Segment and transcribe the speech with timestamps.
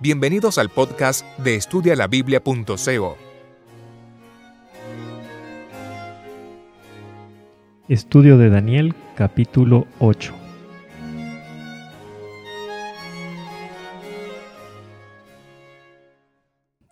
[0.00, 3.18] Bienvenidos al podcast de estudialabiblia.co.
[7.88, 10.32] Estudio de Daniel capítulo 8.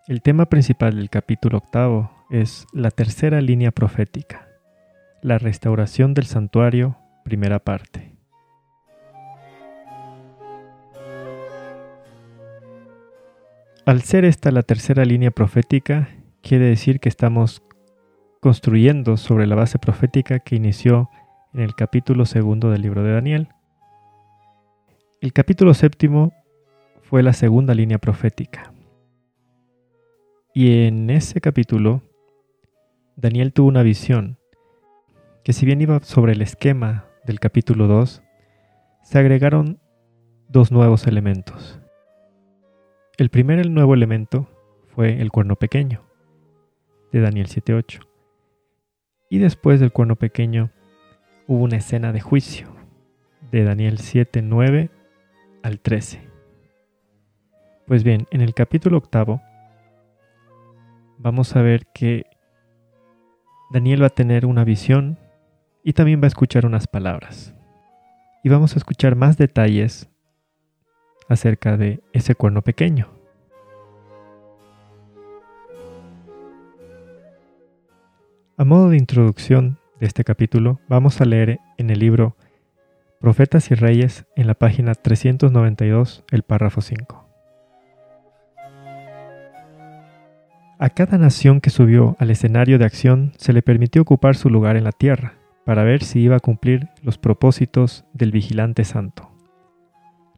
[0.08, 4.48] El tema principal del capítulo octavo es la tercera línea profética,
[5.22, 8.15] la restauración del santuario, primera parte.
[13.86, 16.08] Al ser esta la tercera línea profética,
[16.42, 17.62] quiere decir que estamos
[18.40, 21.08] construyendo sobre la base profética que inició
[21.54, 23.48] en el capítulo segundo del libro de Daniel.
[25.20, 26.32] El capítulo séptimo
[27.00, 28.72] fue la segunda línea profética.
[30.52, 32.02] Y en ese capítulo,
[33.14, 34.36] Daniel tuvo una visión
[35.44, 38.20] que si bien iba sobre el esquema del capítulo 2,
[39.04, 39.78] se agregaron
[40.48, 41.80] dos nuevos elementos.
[43.18, 44.46] El primer nuevo elemento
[44.94, 46.02] fue el cuerno pequeño,
[47.12, 48.06] de Daniel 7.8.
[49.30, 50.70] Y después del cuerno pequeño
[51.46, 52.68] hubo una escena de juicio,
[53.50, 54.90] de Daniel 7.9
[55.62, 56.28] al 13.
[57.86, 59.40] Pues bien, en el capítulo octavo
[61.16, 62.26] vamos a ver que
[63.70, 65.18] Daniel va a tener una visión
[65.82, 67.54] y también va a escuchar unas palabras.
[68.44, 70.10] Y vamos a escuchar más detalles
[71.28, 73.08] acerca de ese cuerno pequeño.
[78.58, 82.36] A modo de introducción de este capítulo, vamos a leer en el libro
[83.20, 87.26] Profetas y Reyes en la página 392 el párrafo 5.
[90.78, 94.76] A cada nación que subió al escenario de acción se le permitió ocupar su lugar
[94.76, 99.25] en la tierra para ver si iba a cumplir los propósitos del vigilante santo.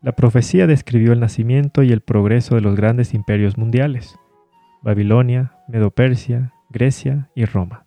[0.00, 4.16] La profecía describió el nacimiento y el progreso de los grandes imperios mundiales,
[4.80, 7.86] Babilonia, Medopersia, Grecia y Roma.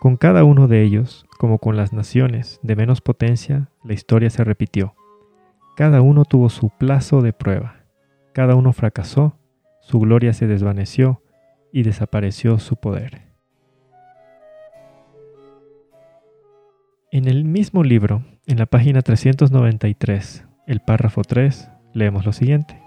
[0.00, 4.44] Con cada uno de ellos, como con las naciones de menos potencia, la historia se
[4.44, 4.94] repitió.
[5.76, 7.76] Cada uno tuvo su plazo de prueba,
[8.34, 9.38] cada uno fracasó,
[9.80, 11.22] su gloria se desvaneció
[11.72, 13.22] y desapareció su poder.
[17.10, 22.82] En el mismo libro, en la página 393, el párrafo 3, leemos lo siguiente.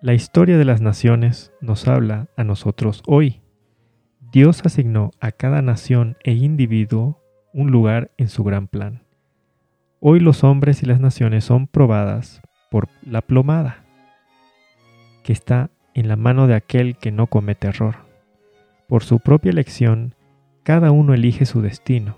[0.00, 3.40] La historia de las naciones nos habla a nosotros hoy.
[4.32, 7.20] Dios asignó a cada nación e individuo
[7.52, 9.04] un lugar en su gran plan.
[10.00, 13.84] Hoy los hombres y las naciones son probadas por la plomada,
[15.22, 17.94] que está en la mano de aquel que no comete error.
[18.88, 20.16] Por su propia elección,
[20.64, 22.16] cada uno elige su destino,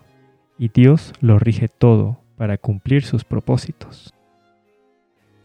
[0.56, 4.12] y Dios lo rige todo para cumplir sus propósitos.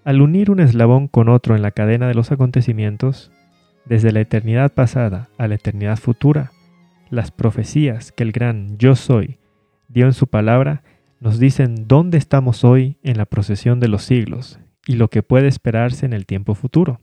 [0.04, 3.32] Al unir un eslabón con otro en la cadena de los acontecimientos,
[3.86, 6.52] desde la eternidad pasada a la eternidad futura,
[7.10, 9.40] las profecías que el gran Yo Soy
[9.88, 10.84] dio en su palabra
[11.20, 15.48] nos dicen dónde estamos hoy en la procesión de los siglos y lo que puede
[15.48, 17.02] esperarse en el tiempo futuro.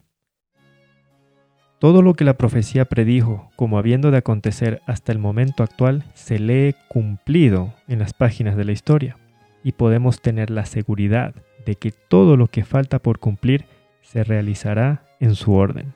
[1.78, 6.38] Todo lo que la profecía predijo como habiendo de acontecer hasta el momento actual se
[6.38, 9.18] lee cumplido en las páginas de la historia
[9.66, 11.34] y podemos tener la seguridad
[11.64, 13.64] de que todo lo que falta por cumplir
[14.00, 15.92] se realizará en su orden.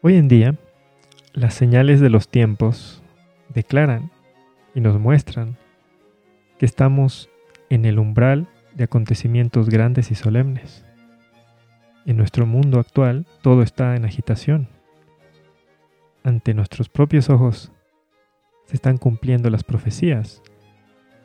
[0.00, 0.54] Hoy en día,
[1.32, 3.02] las señales de los tiempos
[3.48, 4.12] declaran
[4.76, 5.56] y nos muestran
[6.56, 7.28] que estamos
[7.68, 8.46] en el umbral
[8.76, 10.84] de acontecimientos grandes y solemnes.
[12.06, 14.68] En nuestro mundo actual todo está en agitación.
[16.22, 17.72] Ante nuestros propios ojos
[18.66, 20.42] se están cumpliendo las profecías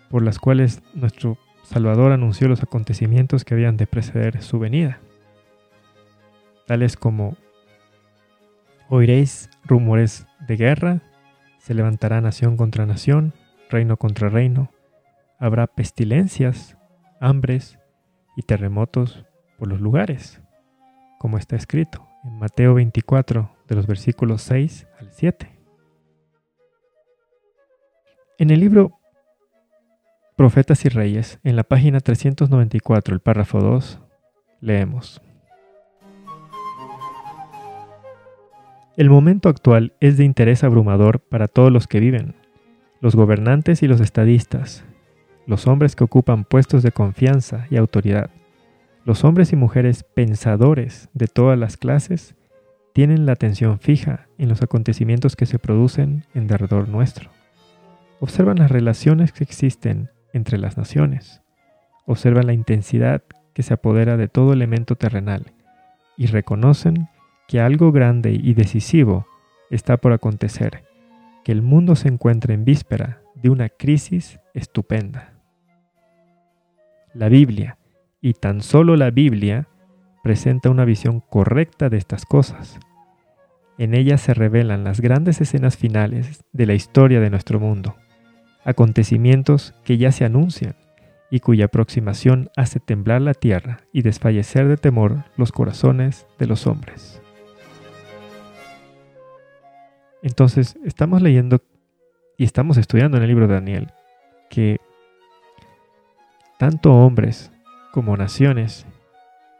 [0.09, 4.99] por las cuales nuestro Salvador anunció los acontecimientos que habían de preceder su venida,
[6.65, 7.35] tales como
[8.89, 11.01] oiréis rumores de guerra,
[11.59, 13.33] se levantará nación contra nación,
[13.69, 14.71] reino contra reino,
[15.39, 16.77] habrá pestilencias,
[17.19, 17.77] hambres
[18.37, 19.25] y terremotos
[19.57, 20.41] por los lugares
[21.17, 25.56] como está escrito en Mateo 24, de los versículos 6 al 7.
[28.37, 28.99] En el libro
[30.35, 33.99] Profetas y Reyes, en la página 394, el párrafo 2,
[34.61, 35.21] leemos.
[38.95, 42.35] El momento actual es de interés abrumador para todos los que viven,
[43.01, 44.83] los gobernantes y los estadistas,
[45.45, 48.29] los hombres que ocupan puestos de confianza y autoridad
[49.07, 52.35] los hombres y mujeres pensadores de todas las clases
[52.91, 57.29] tienen la atención fija en los acontecimientos que se producen en derredor nuestro.
[58.19, 61.41] Observan las relaciones que existen entre las naciones,
[62.05, 63.21] observan la intensidad
[63.53, 65.53] que se apodera de todo elemento terrenal
[66.17, 67.09] y reconocen
[67.47, 69.27] que algo grande y decisivo
[69.69, 70.83] está por acontecer,
[71.43, 75.33] que el mundo se encuentra en víspera de una crisis estupenda.
[77.13, 77.77] La Biblia,
[78.19, 79.67] y tan solo la Biblia,
[80.23, 82.79] presenta una visión correcta de estas cosas.
[83.77, 87.95] En ella se revelan las grandes escenas finales de la historia de nuestro mundo,
[88.67, 90.75] acontecimientos que ya se anuncian
[91.31, 96.67] y cuya aproximación hace temblar la tierra y desfallecer de temor los corazones de los
[96.67, 97.21] hombres.
[100.21, 101.61] Entonces, estamos leyendo
[102.37, 103.87] y estamos estudiando en el libro de Daniel
[104.49, 104.81] que
[106.59, 107.51] tanto hombres
[107.93, 108.85] como naciones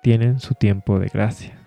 [0.04, 1.58] tienen su tiempo de gracia.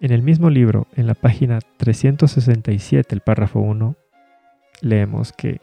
[0.00, 3.96] En el mismo libro, en la página 367, el párrafo 1,
[4.82, 5.60] leemos que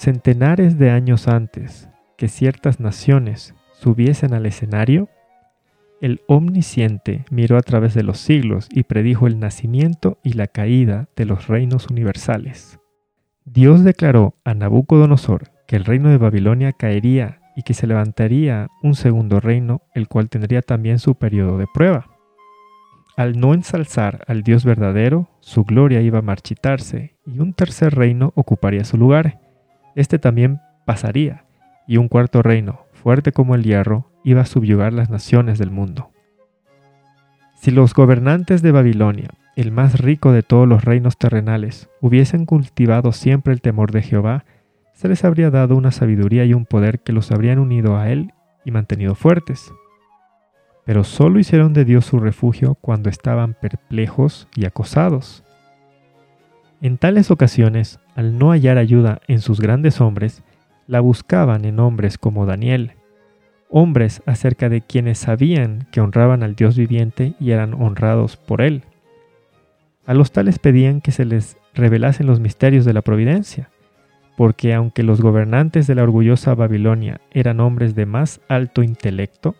[0.00, 5.10] centenares de años antes que ciertas naciones subiesen al escenario,
[6.00, 11.10] el Omnisciente miró a través de los siglos y predijo el nacimiento y la caída
[11.16, 12.80] de los reinos universales.
[13.44, 18.94] Dios declaró a Nabucodonosor que el reino de Babilonia caería y que se levantaría un
[18.94, 22.06] segundo reino, el cual tendría también su periodo de prueba.
[23.18, 28.32] Al no ensalzar al Dios verdadero, su gloria iba a marchitarse y un tercer reino
[28.34, 29.49] ocuparía su lugar.
[29.94, 31.44] Este también pasaría,
[31.86, 36.10] y un cuarto reino, fuerte como el hierro, iba a subyugar las naciones del mundo.
[37.60, 43.12] Si los gobernantes de Babilonia, el más rico de todos los reinos terrenales, hubiesen cultivado
[43.12, 44.44] siempre el temor de Jehová,
[44.94, 48.32] se les habría dado una sabiduría y un poder que los habrían unido a él
[48.64, 49.72] y mantenido fuertes.
[50.84, 55.44] Pero solo hicieron de Dios su refugio cuando estaban perplejos y acosados.
[56.82, 60.42] En tales ocasiones, al no hallar ayuda en sus grandes hombres,
[60.86, 62.92] la buscaban en hombres como Daniel,
[63.68, 68.84] hombres acerca de quienes sabían que honraban al Dios viviente y eran honrados por él.
[70.06, 73.68] A los tales pedían que se les revelasen los misterios de la providencia,
[74.36, 79.54] porque aunque los gobernantes de la orgullosa Babilonia eran hombres de más alto intelecto,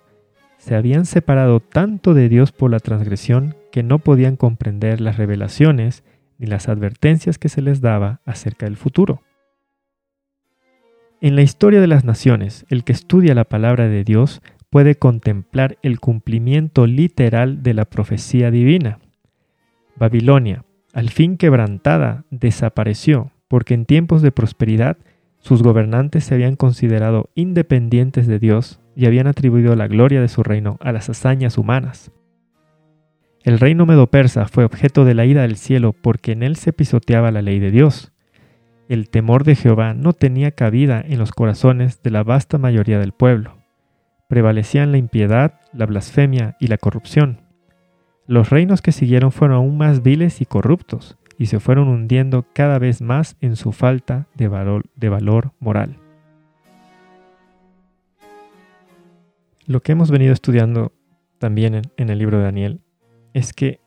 [0.56, 6.02] se habían separado tanto de Dios por la transgresión que no podían comprender las revelaciones
[6.40, 9.22] ni las advertencias que se les daba acerca del futuro.
[11.20, 14.40] En la historia de las naciones, el que estudia la palabra de Dios
[14.70, 19.00] puede contemplar el cumplimiento literal de la profecía divina.
[19.96, 20.64] Babilonia,
[20.94, 24.96] al fin quebrantada, desapareció, porque en tiempos de prosperidad
[25.40, 30.42] sus gobernantes se habían considerado independientes de Dios y habían atribuido la gloria de su
[30.42, 32.12] reino a las hazañas humanas.
[33.42, 37.30] El reino medo-persa fue objeto de la ira del cielo porque en él se pisoteaba
[37.30, 38.12] la ley de Dios
[38.90, 43.12] el temor de Jehová no tenía cabida en los corazones de la vasta mayoría del
[43.12, 43.56] pueblo.
[44.26, 47.38] Prevalecían la impiedad, la blasfemia y la corrupción.
[48.26, 52.80] Los reinos que siguieron fueron aún más viles y corruptos, y se fueron hundiendo cada
[52.80, 55.96] vez más en su falta de valor, moral.
[59.66, 60.90] Lo que hemos venido estudiando
[61.38, 62.80] también en el libro de Daniel
[63.34, 63.80] es que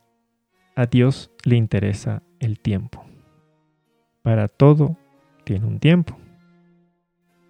[0.76, 3.04] a Dios le interesa el tiempo.
[4.22, 4.96] Para todo
[5.44, 6.16] tiene un tiempo.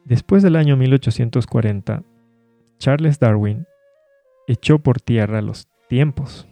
[0.04, 2.02] Después del año 1840,
[2.78, 3.66] Charles Darwin
[4.46, 6.46] echó por tierra los tiempos.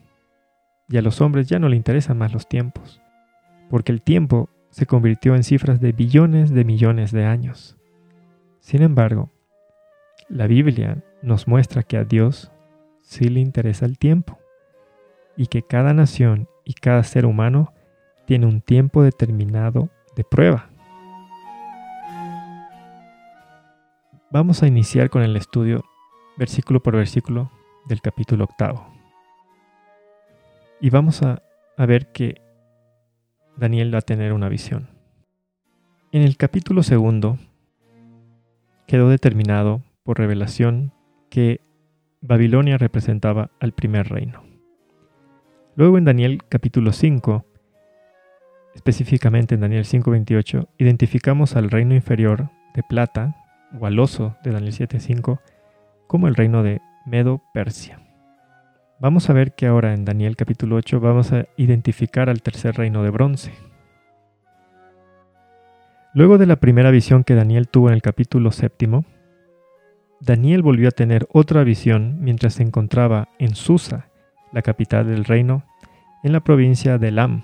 [0.89, 3.01] Y a los hombres ya no le interesan más los tiempos,
[3.71, 7.77] porque el tiempo se convirtió en cifras de billones de millones de años.
[8.61, 9.31] Sin embargo,
[10.29, 12.53] la Biblia nos muestra que a Dios
[13.03, 14.42] sí le interesa el tiempo
[15.37, 17.73] y que cada nación y cada ser humano
[18.27, 20.71] tiene un tiempo determinado de prueba.
[24.31, 25.85] Vamos a iniciar con el estudio
[26.39, 27.51] versículo por versículo
[27.87, 28.87] del capítulo octavo.
[30.81, 31.43] Y vamos a,
[31.77, 32.41] a ver que
[33.57, 34.89] Daniel va a tener una visión.
[36.13, 37.39] En el capítulo segundo
[38.87, 40.93] quedó determinado por revelación
[41.31, 41.61] que
[42.21, 44.52] Babilonia representaba al primer reino.
[45.75, 47.47] Luego en Daniel capítulo 5
[48.75, 53.37] Específicamente en Daniel 5:28 identificamos al reino inferior de plata
[53.81, 55.41] o al oso de Daniel 7:5
[56.07, 58.01] como el reino de Medo-Persia.
[59.01, 63.03] Vamos a ver que ahora en Daniel capítulo 8 vamos a identificar al tercer reino
[63.03, 63.53] de bronce.
[66.13, 69.07] Luego de la primera visión que Daniel tuvo en el capítulo séptimo,
[70.21, 74.12] Daniel volvió a tener otra visión mientras se encontraba en Susa,
[74.53, 75.65] la capital del reino,
[76.23, 77.43] en la provincia de Elam,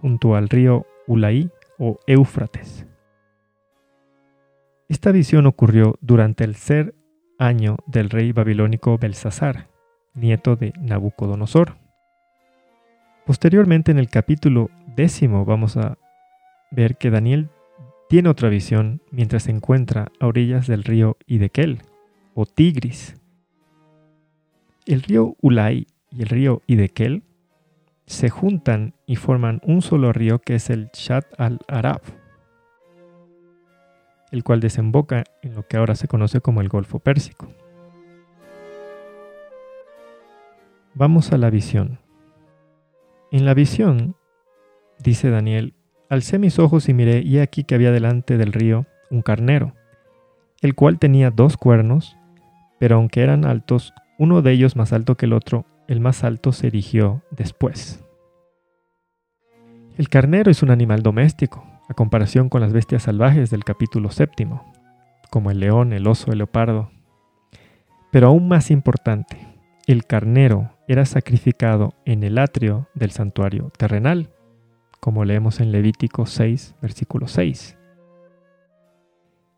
[0.00, 2.86] junto al río Ulaí o Éufrates.
[4.88, 6.94] Esta visión ocurrió durante el ser
[7.38, 9.68] año del rey babilónico Belsasar,
[10.14, 11.76] nieto de Nabucodonosor.
[13.24, 15.96] Posteriormente en el capítulo décimo vamos a
[16.72, 17.50] ver que Daniel
[18.08, 21.82] tiene otra visión mientras se encuentra a orillas del río Idekel
[22.34, 23.14] o Tigris.
[24.86, 27.22] El río Ulay y el río Idekel
[28.06, 32.02] se juntan y forman un solo río que es el Shat al-Arab,
[34.32, 37.52] el cual desemboca en lo que ahora se conoce como el Golfo Pérsico.
[40.94, 42.00] Vamos a la visión.
[43.30, 44.16] En la visión,
[44.98, 45.74] dice Daniel,
[46.08, 49.74] alcé mis ojos y miré, y aquí que había delante del río un carnero,
[50.60, 52.16] el cual tenía dos cuernos,
[52.80, 56.52] pero aunque eran altos, uno de ellos más alto que el otro, el más alto
[56.52, 58.00] se erigió después.
[59.96, 64.72] El carnero es un animal doméstico, a comparación con las bestias salvajes del capítulo séptimo,
[65.30, 66.92] como el león, el oso, el leopardo.
[68.12, 69.48] Pero aún más importante,
[69.88, 74.30] el carnero era sacrificado en el atrio del santuario terrenal,
[75.00, 77.76] como leemos en Levítico 6, versículo 6.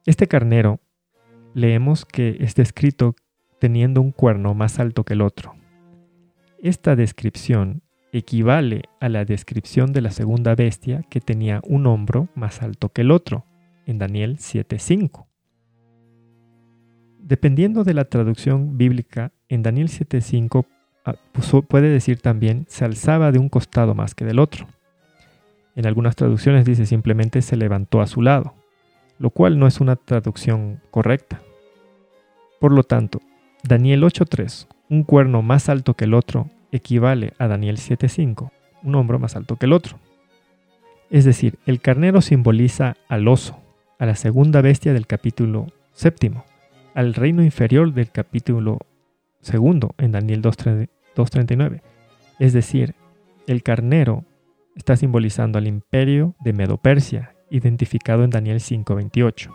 [0.06, 0.80] Este carnero
[1.52, 3.16] leemos que es descrito
[3.58, 5.56] teniendo un cuerno más alto que el otro.
[6.62, 12.62] Esta descripción equivale a la descripción de la segunda bestia que tenía un hombro más
[12.62, 13.44] alto que el otro,
[13.84, 15.26] en Daniel 7.5.
[17.18, 20.64] Dependiendo de la traducción bíblica, en Daniel 7.5
[21.04, 21.16] ah,
[21.66, 24.68] puede decir también se alzaba de un costado más que del otro.
[25.74, 28.54] En algunas traducciones dice simplemente se levantó a su lado,
[29.18, 31.42] lo cual no es una traducción correcta.
[32.60, 33.20] Por lo tanto,
[33.64, 38.50] Daniel 8.3, un cuerno más alto que el otro, equivale a Daniel 7.5,
[38.82, 39.98] un hombro más alto que el otro.
[41.08, 43.58] Es decir, el carnero simboliza al oso,
[43.98, 46.44] a la segunda bestia del capítulo séptimo,
[46.92, 48.80] al reino inferior del capítulo
[49.40, 51.80] segundo en Daniel 2.39.
[52.38, 52.94] Es decir,
[53.46, 54.26] el carnero
[54.76, 59.50] está simbolizando al imperio de Medo-Persia, identificado en Daniel 5.28.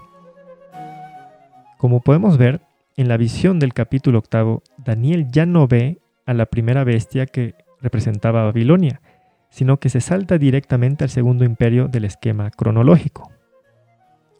[1.77, 2.59] Como podemos ver,
[2.97, 7.53] en la visión del capítulo octavo, Daniel ya no ve a la primera bestia que
[7.79, 9.01] representaba Babilonia,
[9.49, 13.31] sino que se salta directamente al segundo imperio del esquema cronológico,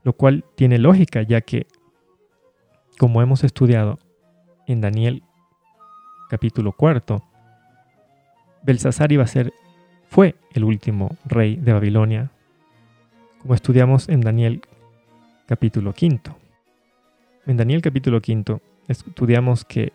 [0.03, 1.67] lo cual tiene lógica ya que,
[2.97, 3.99] como hemos estudiado
[4.65, 5.23] en Daniel
[6.29, 7.23] capítulo cuarto,
[8.63, 9.53] Belsasar iba a ser
[10.09, 12.31] fue el último rey de Babilonia,
[13.39, 14.61] como estudiamos en Daniel
[15.45, 16.35] capítulo quinto.
[17.47, 19.93] En Daniel capítulo quinto estudiamos que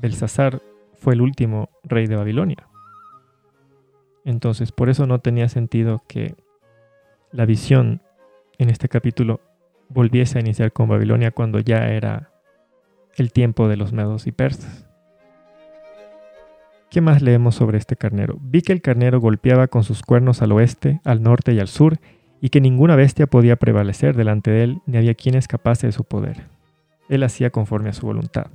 [0.00, 0.62] Belsasar
[0.94, 2.68] fue el último rey de Babilonia.
[4.24, 6.36] Entonces, por eso no tenía sentido que
[7.32, 8.00] la visión
[8.58, 9.40] en este capítulo
[9.88, 12.30] volviese a iniciar con Babilonia cuando ya era
[13.16, 14.86] el tiempo de los medos y persas.
[16.90, 18.38] ¿Qué más leemos sobre este carnero?
[18.40, 21.98] Vi que el carnero golpeaba con sus cuernos al oeste, al norte y al sur,
[22.44, 26.02] y que ninguna bestia podía prevalecer delante de él, ni había quien escapase de su
[26.02, 26.48] poder.
[27.08, 28.48] Él hacía conforme a su voluntad.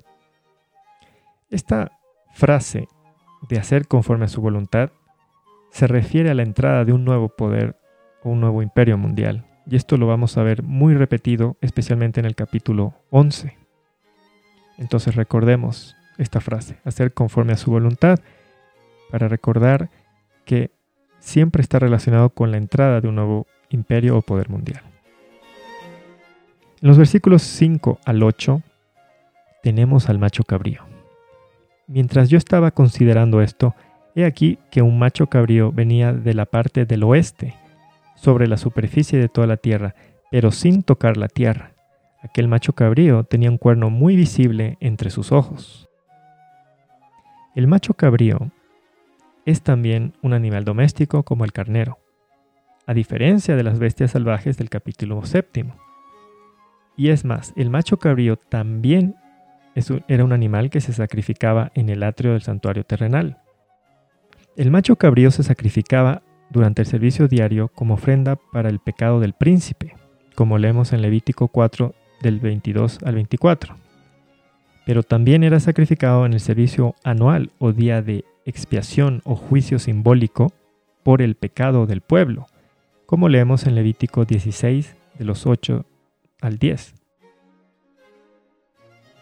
[1.49, 1.93] Esta
[2.33, 2.89] frase
[3.47, 4.91] de hacer conforme a su voluntad
[5.71, 7.77] se refiere a la entrada de un nuevo poder
[8.23, 9.45] o un nuevo imperio mundial.
[9.65, 13.55] Y esto lo vamos a ver muy repetido, especialmente en el capítulo 11.
[14.77, 18.19] Entonces recordemos, esta frase, hacer conforme a su voluntad,
[19.09, 19.89] para recordar
[20.43, 20.71] que
[21.19, 24.81] siempre está relacionado con la entrada de un nuevo imperio o poder mundial.
[26.81, 28.61] En los versículos 5 al 8
[29.63, 30.83] tenemos al macho cabrío.
[31.87, 33.73] Mientras yo estaba considerando esto,
[34.15, 37.55] he aquí que un macho cabrío venía de la parte del oeste,
[38.15, 39.95] sobre la superficie de toda la tierra,
[40.31, 41.71] pero sin tocar la tierra.
[42.21, 45.87] Aquel macho cabrío tenía un cuerno muy visible entre sus ojos.
[47.55, 48.51] El macho cabrío
[49.45, 51.99] es también un animal doméstico como el carnero,
[52.87, 55.75] a diferencia de las bestias salvajes del capítulo séptimo.
[56.95, 59.15] Y es más, el macho cabrío también
[60.07, 63.37] era un animal que se sacrificaba en el atrio del santuario terrenal.
[64.55, 69.33] El macho cabrío se sacrificaba durante el servicio diario como ofrenda para el pecado del
[69.33, 69.95] príncipe,
[70.33, 73.75] como leemos en Levítico 4 del 22 al 24
[74.87, 80.53] pero también era sacrificado en el servicio anual o día de expiación o juicio simbólico
[81.03, 82.47] por el pecado del pueblo,
[83.07, 85.85] como leemos en Levítico 16 de los 8
[86.41, 86.93] al 10.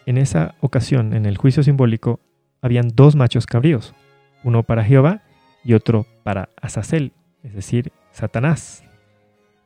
[0.06, 2.20] En esa ocasión, en el juicio simbólico,
[2.60, 3.94] habían dos machos cabríos,
[4.42, 5.22] uno para Jehová
[5.64, 7.12] y otro para Azazel,
[7.44, 8.82] es decir, Satanás.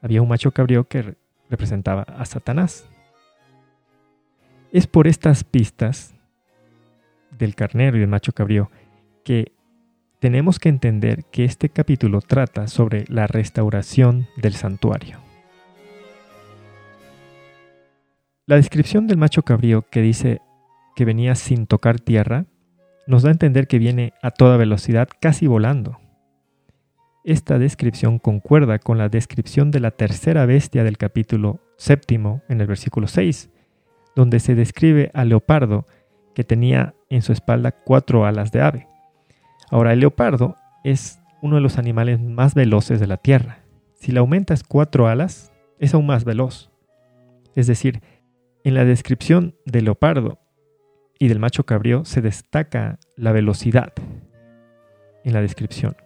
[0.02, 1.14] Había un macho cabrío que
[1.48, 2.88] representaba a Satanás
[4.72, 6.14] Es por estas pistas
[7.36, 8.70] del carnero y del macho cabrío
[9.24, 9.52] que
[10.20, 15.18] tenemos que entender que este capítulo trata sobre la restauración del santuario.
[18.46, 20.42] La descripción del macho cabrío que dice
[20.94, 22.44] que venía sin tocar tierra
[23.06, 25.98] nos da a entender que viene a toda velocidad, casi volando.
[27.24, 32.66] Esta descripción concuerda con la descripción de la tercera bestia del capítulo séptimo en el
[32.66, 33.50] versículo 6,
[34.14, 35.86] donde se describe al leopardo
[36.34, 38.89] que tenía en su espalda cuatro alas de ave.
[39.70, 43.58] Ahora, el leopardo es uno de los animales más veloces de la Tierra.
[43.94, 46.70] Si le aumentas cuatro alas, es aún más veloz.
[47.54, 48.02] Es decir,
[48.64, 50.38] en la descripción del leopardo
[51.18, 53.92] y del macho cabrío se destaca la velocidad
[55.24, 55.96] en la descripción.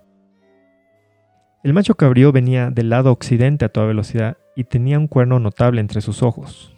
[1.63, 5.81] El macho cabrío venía del lado occidente a toda velocidad y tenía un cuerno notable
[5.81, 6.77] entre sus ojos.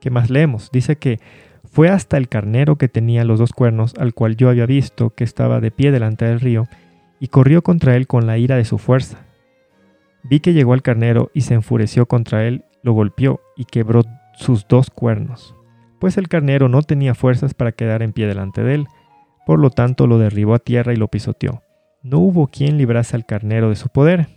[0.00, 0.70] ¿Qué más leemos?
[0.72, 1.20] Dice que
[1.70, 5.24] fue hasta el carnero que tenía los dos cuernos, al cual yo había visto que
[5.24, 6.68] estaba de pie delante del río,
[7.20, 9.24] y corrió contra él con la ira de su fuerza.
[10.22, 14.02] Vi que llegó al carnero y se enfureció contra él, lo golpeó y quebró
[14.34, 15.54] sus dos cuernos,
[15.98, 18.86] pues el carnero no tenía fuerzas para quedar en pie delante de él,
[19.46, 21.62] por lo tanto lo derribó a tierra y lo pisoteó.
[22.02, 24.28] No hubo quien librase al carnero de su poder.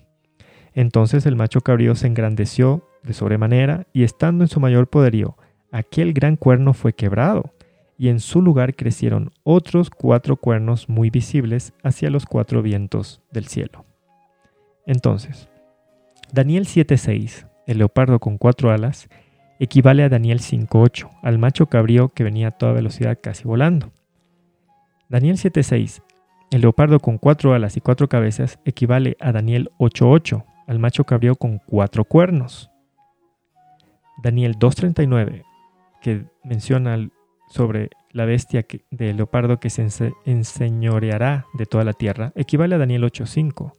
[0.74, 5.38] Entonces el macho cabrío se engrandeció de sobremanera, y estando en su mayor poderío,
[5.72, 7.54] aquel gran cuerno fue quebrado,
[7.98, 13.48] y en su lugar crecieron otros cuatro cuernos muy visibles hacia los cuatro vientos del
[13.48, 13.86] cielo.
[14.86, 15.50] Entonces,
[16.32, 19.10] Daniel 7:6, el leopardo con cuatro alas,
[19.60, 23.92] equivale a Daniel 5.8, al macho cabrío que venía a toda velocidad casi volando.
[25.10, 26.04] Daniel 7.6,
[26.52, 31.36] el leopardo con cuatro alas y cuatro cabezas, equivale a Daniel 8.8, al macho cabrío
[31.36, 32.70] con cuatro cuernos.
[34.22, 35.44] Daniel 2.39,
[36.02, 37.10] que menciona
[37.50, 39.88] sobre la bestia del leopardo que se
[40.26, 43.74] enseñoreará de toda la tierra, equivale a Daniel 8.5,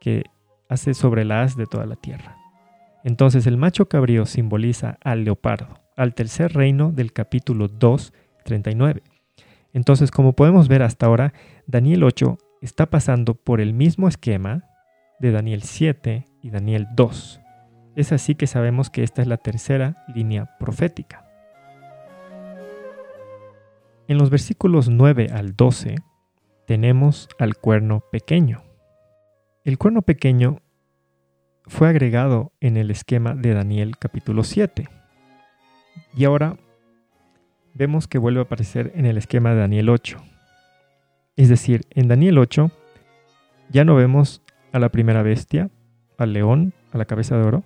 [0.00, 0.24] que
[0.68, 2.36] hace sobre la haz de toda la tierra.
[3.04, 8.12] Entonces el macho cabrío simboliza al leopardo, al tercer reino del capítulo 2,
[8.44, 9.02] 39.
[9.72, 11.32] Entonces, como podemos ver hasta ahora,
[11.66, 14.64] Daniel 8 está pasando por el mismo esquema
[15.18, 17.40] de Daniel 7 y Daniel 2.
[17.96, 21.21] Es así que sabemos que esta es la tercera línea profética.
[24.12, 25.94] En los versículos 9 al 12
[26.66, 28.62] tenemos al cuerno pequeño.
[29.64, 30.58] El cuerno pequeño
[31.64, 34.86] fue agregado en el esquema de Daniel capítulo 7.
[36.14, 36.58] Y ahora
[37.72, 40.18] vemos que vuelve a aparecer en el esquema de Daniel 8.
[41.36, 42.70] Es decir, en Daniel 8
[43.70, 45.70] ya no vemos a la primera bestia,
[46.18, 47.64] al león, a la cabeza de oro,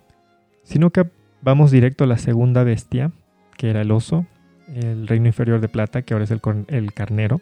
[0.63, 3.11] sino que vamos directo a la segunda bestia,
[3.57, 4.25] que era el oso,
[4.73, 7.41] el reino inferior de plata, que ahora es el, el carnero.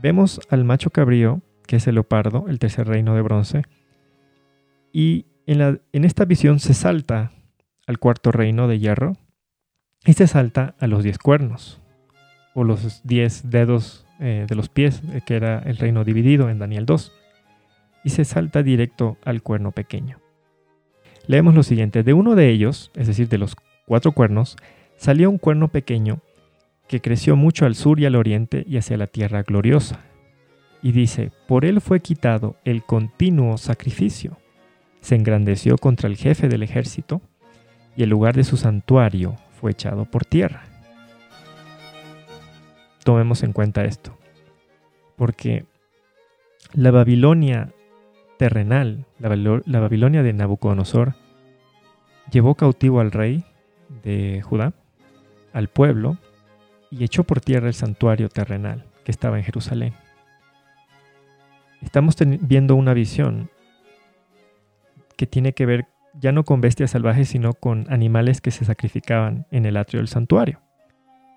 [0.00, 3.62] Vemos al macho cabrío, que es el leopardo, el tercer reino de bronce,
[4.92, 7.32] y en, esta visión se salta
[7.86, 9.16] al cuarto reino de hierro
[10.04, 11.80] y se salta a los diez cuernos
[12.54, 16.58] o los diez dedos eh, de los pies, eh, que era el reino dividido en
[16.58, 17.12] Daniel 2,
[18.04, 20.18] y se salta directo al cuerno pequeño.
[21.26, 24.56] Leemos lo siguiente, de uno de ellos, es decir, de los cuatro cuernos,
[25.02, 26.20] salió un cuerno pequeño
[26.86, 29.98] que creció mucho al sur y al oriente y hacia la tierra gloriosa.
[30.80, 34.38] Y dice, por él fue quitado el continuo sacrificio
[35.00, 37.20] se engrandeció contra el jefe del ejército
[37.96, 40.62] y el lugar de su santuario fue echado por tierra.
[43.04, 44.16] Tomemos en cuenta esto,
[45.16, 45.66] porque
[46.72, 47.72] la Babilonia
[48.38, 51.16] terrenal, la, Babilonia de Nabucodonosor,
[52.30, 53.44] llevó cautivo al rey
[54.04, 54.72] de Judá,
[55.52, 56.18] al pueblo,
[56.90, 59.94] y echó por tierra el santuario terrenal que estaba en Jerusalén.
[61.80, 63.50] Estamos viendo una visión
[65.16, 65.86] que tiene que ver
[66.20, 70.08] ya no con bestias salvajes, sino con animales que se sacrificaban en el atrio del
[70.08, 70.60] santuario.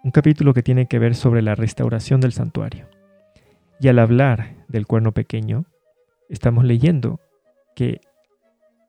[0.04, 2.88] Un capítulo que tiene que ver sobre la restauración del santuario.
[3.80, 5.66] Y al hablar del cuerno pequeño,
[6.30, 7.20] estamos leyendo
[7.76, 8.02] que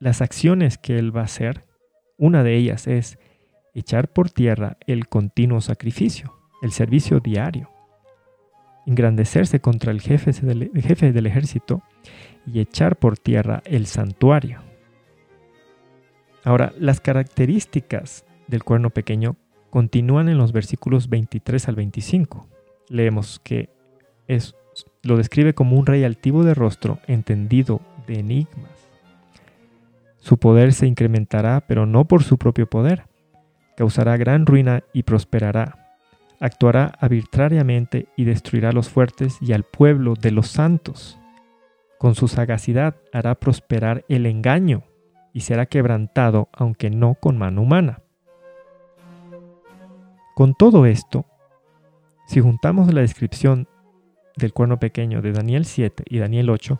[0.00, 1.64] las acciones que él va a hacer,
[2.18, 3.18] una de ellas es
[3.76, 7.70] echar por tierra el continuo sacrificio, el servicio diario,
[8.86, 11.82] engrandecerse contra el jefe del, ejército
[12.46, 14.62] y echar por tierra el santuario.
[16.42, 19.36] Ahora, las características del cuerno pequeño
[19.68, 22.46] continúan en los versículos 23 al 25.
[22.88, 23.68] Leemos que
[24.26, 24.54] es,
[25.02, 28.70] lo describe como un rey altivo de rostro, entendido de enigmas.
[30.18, 33.04] Su poder se incrementará, pero no por su propio poder.
[33.76, 35.96] Causará gran ruina y prosperará.
[36.40, 41.18] Actuará arbitrariamente y destruirá a los fuertes y al pueblo de los santos.
[41.98, 44.84] Con su sagacidad hará prosperar el engaño
[45.32, 48.02] y será quebrantado, aunque no con mano humana.
[50.34, 51.24] Con todo esto,
[52.26, 53.68] si juntamos la descripción
[54.36, 56.78] del cuerno pequeño de Daniel 7 y Daniel 8,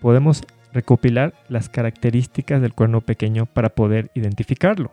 [0.00, 4.92] podemos recopilar las características del cuerno pequeño para poder identificarlo.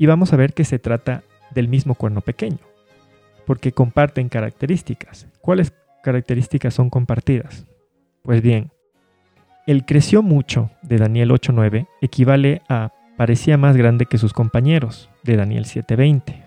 [0.00, 2.56] Y vamos a ver que se trata del mismo cuerno pequeño,
[3.44, 5.26] porque comparten características.
[5.42, 7.66] ¿Cuáles características son compartidas?
[8.22, 8.70] Pues bien,
[9.66, 15.36] el creció mucho de Daniel 8.9 equivale a parecía más grande que sus compañeros de
[15.36, 16.46] Daniel 7.20.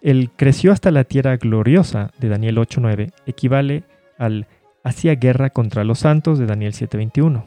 [0.00, 3.82] El creció hasta la tierra gloriosa de Daniel 8.9 equivale
[4.18, 4.46] al
[4.84, 7.42] hacía guerra contra los santos de Daniel 7.21.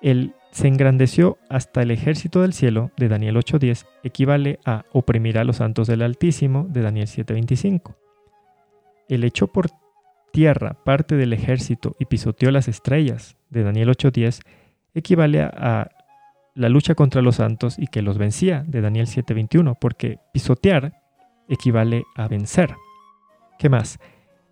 [0.00, 5.42] El se engrandeció hasta el ejército del cielo de Daniel 8.10 equivale a oprimir a
[5.42, 7.96] los santos del Altísimo de Daniel 7.25.
[9.08, 9.66] El echó por
[10.32, 14.42] tierra parte del ejército y pisoteó las estrellas de Daniel 8.10
[14.94, 15.90] equivale a
[16.54, 21.02] la lucha contra los santos y que los vencía de Daniel 7.21, porque pisotear
[21.48, 22.76] equivale a vencer.
[23.58, 23.98] ¿Qué más?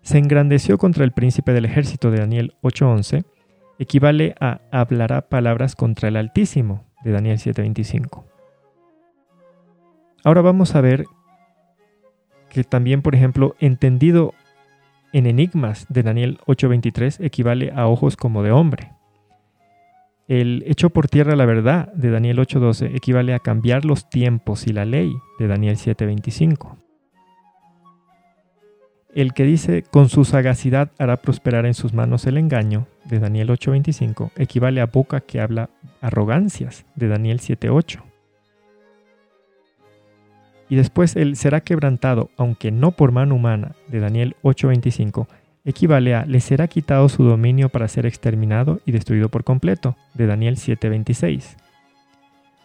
[0.01, 3.23] Se engrandeció contra el príncipe del ejército de Daniel 8:11,
[3.79, 8.25] equivale a hablará palabras contra el Altísimo de Daniel 7:25.
[10.23, 11.05] Ahora vamos a ver
[12.49, 14.33] que también, por ejemplo, entendido
[15.11, 18.91] en enigmas de Daniel 8:23 equivale a ojos como de hombre.
[20.27, 24.73] El hecho por tierra la verdad de Daniel 8:12 equivale a cambiar los tiempos y
[24.73, 26.82] la ley de Daniel 7:25.
[29.15, 33.51] El que dice, con su sagacidad hará prosperar en sus manos el engaño, de Daniel
[33.51, 35.69] 8:25, equivale a boca que habla
[36.01, 38.01] arrogancias, de Daniel 7:8.
[40.67, 45.27] Y después el será quebrantado, aunque no por mano humana, de Daniel 8:25,
[45.63, 50.25] equivale a le será quitado su dominio para ser exterminado y destruido por completo, de
[50.25, 51.55] Daniel 7:26.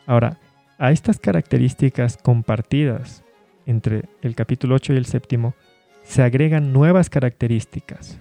[0.07, 0.39] Ahora,
[0.79, 3.23] a estas características compartidas
[3.67, 5.55] entre el capítulo 8 y el séptimo,
[6.09, 8.19] se agregan nuevas características.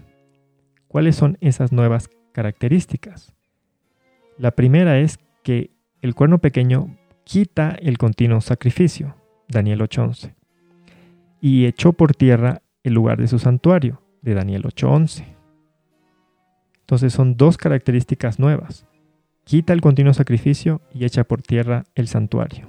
[0.90, 3.34] ¿Cuáles son esas nuevas características?
[4.38, 5.72] La primera es que
[6.02, 9.16] el cuerno pequeño quita el continuo sacrificio,
[9.48, 10.36] Daniel 8.11,
[11.40, 15.24] y echó por tierra el lugar de su santuario, de Daniel 8.11.
[16.82, 18.86] Entonces son dos características nuevas.
[19.46, 22.68] Quita el continuo sacrificio y echa por tierra el santuario.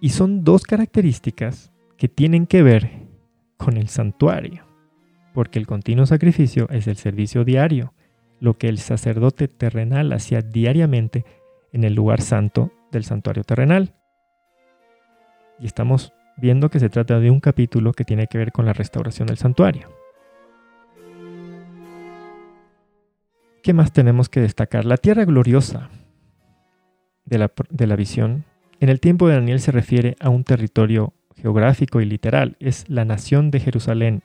[0.00, 3.01] Y son dos características que tienen que ver
[3.62, 4.64] con el santuario,
[5.32, 7.94] porque el continuo sacrificio es el servicio diario,
[8.40, 11.24] lo que el sacerdote terrenal hacía diariamente
[11.72, 13.94] en el lugar santo del santuario terrenal.
[15.60, 18.72] Y estamos viendo que se trata de un capítulo que tiene que ver con la
[18.72, 19.88] restauración del santuario.
[23.62, 24.84] ¿Qué más tenemos que destacar?
[24.84, 25.88] La tierra gloriosa
[27.24, 28.44] de la, de la visión
[28.80, 33.04] en el tiempo de Daniel se refiere a un territorio geográfico y literal, es la
[33.04, 34.22] nación de Jerusalén.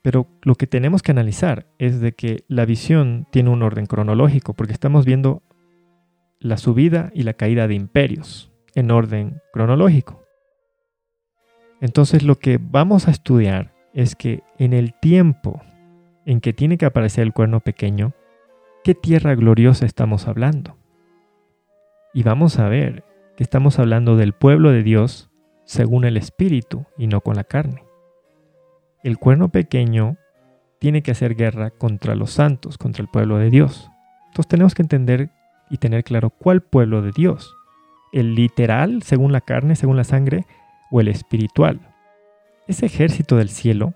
[0.00, 4.54] Pero lo que tenemos que analizar es de que la visión tiene un orden cronológico,
[4.54, 5.42] porque estamos viendo
[6.38, 10.22] la subida y la caída de imperios en orden cronológico.
[11.80, 15.60] Entonces lo que vamos a estudiar es que en el tiempo
[16.24, 18.12] en que tiene que aparecer el cuerno pequeño,
[18.84, 20.76] ¿qué tierra gloriosa estamos hablando?
[22.14, 23.04] Y vamos a ver
[23.36, 25.27] que estamos hablando del pueblo de Dios
[25.68, 27.84] según el espíritu y no con la carne.
[29.04, 30.16] El cuerno pequeño
[30.78, 33.90] tiene que hacer guerra contra los santos, contra el pueblo de Dios.
[34.28, 35.28] Entonces tenemos que entender
[35.68, 37.54] y tener claro cuál pueblo de Dios.
[38.14, 40.46] El literal, según la carne, según la sangre,
[40.90, 41.80] o el espiritual.
[42.66, 43.92] Ese ejército del cielo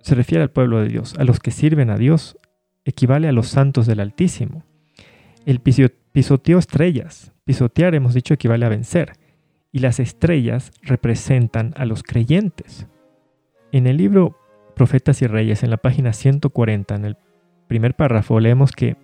[0.00, 2.38] se refiere al pueblo de Dios, a los que sirven a Dios,
[2.84, 4.62] equivale a los santos del Altísimo.
[5.44, 9.23] El pisoteo estrellas, pisotear hemos dicho equivale a vencer
[9.74, 12.86] y las estrellas representan a los creyentes.
[13.72, 14.38] En el libro
[14.76, 17.16] Profetas y Reyes, en la página 140, en el
[17.66, 18.96] primer párrafo, leemos que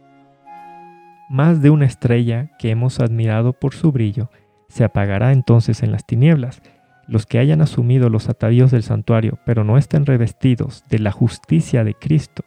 [1.28, 4.30] más de una estrella que hemos admirado por su brillo
[4.68, 6.62] se apagará entonces en las tinieblas.
[7.08, 11.82] Los que hayan asumido los atavíos del santuario, pero no estén revestidos de la justicia
[11.82, 12.44] de Cristo,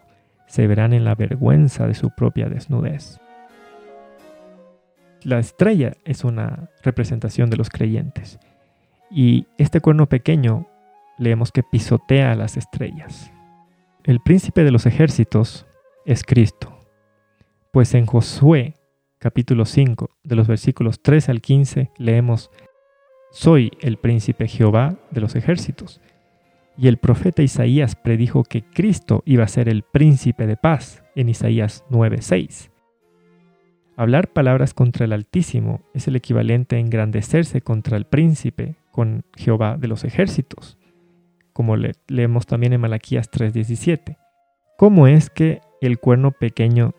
[0.47, 3.19] se verán en la vergüenza de su propia desnudez
[5.25, 8.39] la estrella es una representación de los creyentes.
[9.09, 10.67] Y este cuerno pequeño
[11.17, 13.31] leemos que pisotea a las estrellas.
[14.03, 15.65] El príncipe de los ejércitos
[16.05, 16.77] es Cristo.
[17.71, 18.75] Pues en Josué
[19.19, 22.51] capítulo 5 de los versículos 3 al 15 leemos,
[23.31, 26.01] soy el príncipe Jehová de los ejércitos.
[26.77, 31.29] Y el profeta Isaías predijo que Cristo iba a ser el príncipe de paz en
[31.29, 32.72] Isaías 9:6.
[33.95, 39.77] Hablar palabras contra el Altísimo es el equivalente a engrandecerse contra el príncipe, con Jehová
[39.77, 40.77] de los ejércitos,
[41.51, 41.75] como
[42.07, 44.17] leemos también en Malaquías 3:17.
[44.77, 46.93] ¿Cómo es que el cuerno pequeño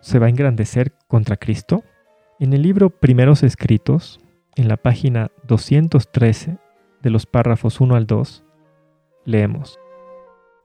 [0.00, 1.84] se va a engrandecer contra Cristo?
[2.38, 4.20] En el libro Primeros Escritos,
[4.56, 6.58] en la página 213
[7.02, 8.44] de los párrafos 1 al 2,
[9.24, 9.78] leemos,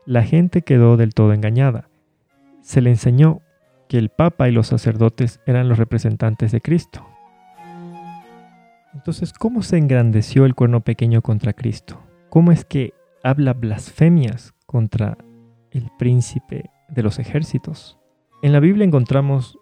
[0.06, 1.90] La gente quedó del todo engañada.
[2.62, 3.42] Se le enseñó
[3.92, 7.06] que el Papa y los sacerdotes eran los representantes de Cristo.
[8.94, 12.00] Entonces, ¿cómo se engrandeció el cuerno pequeño contra Cristo?
[12.30, 15.18] ¿Cómo es que habla blasfemias contra
[15.72, 18.00] el príncipe de los ejércitos?
[18.42, 19.60] En la Biblia encontramos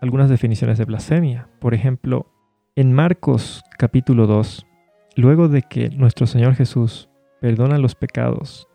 [0.00, 1.48] algunas definiciones de blasfemia.
[1.60, 2.26] Por ejemplo,
[2.74, 4.66] en Marcos capítulo 2,
[5.14, 7.08] luego de que nuestro Señor Jesús
[7.40, 8.66] perdona los pecados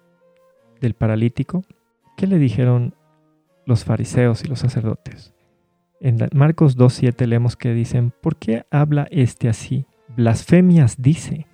[0.79, 1.63] del paralítico,
[2.15, 2.95] ¿qué le dijeron
[3.65, 5.33] los fariseos y los sacerdotes?
[5.99, 9.85] En Marcos 2.7 leemos que dicen, ¿por qué habla este así?
[10.15, 11.47] Blasfemias dice,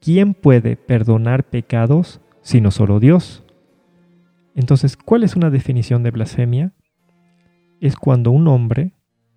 [0.00, 3.44] ¿quién puede perdonar pecados sino solo Dios?
[4.54, 6.72] Entonces, ¿cuál es una definición de blasfemia?
[7.80, 8.94] Es cuando un hombre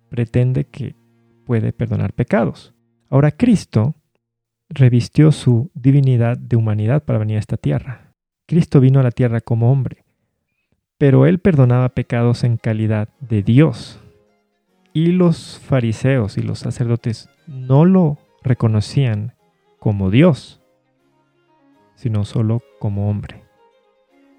[0.08, 0.96] pretende que
[1.44, 2.74] puede perdonar pecados.
[3.10, 3.96] Ahora Cristo
[4.68, 8.14] revistió su divinidad de humanidad para venir a esta tierra.
[8.46, 10.04] Cristo vino a la tierra como hombre,
[10.98, 14.00] pero él perdonaba pecados en calidad de Dios.
[14.92, 19.34] Y los fariseos y los sacerdotes no lo reconocían
[19.78, 20.60] como Dios,
[21.94, 23.44] sino solo como hombre.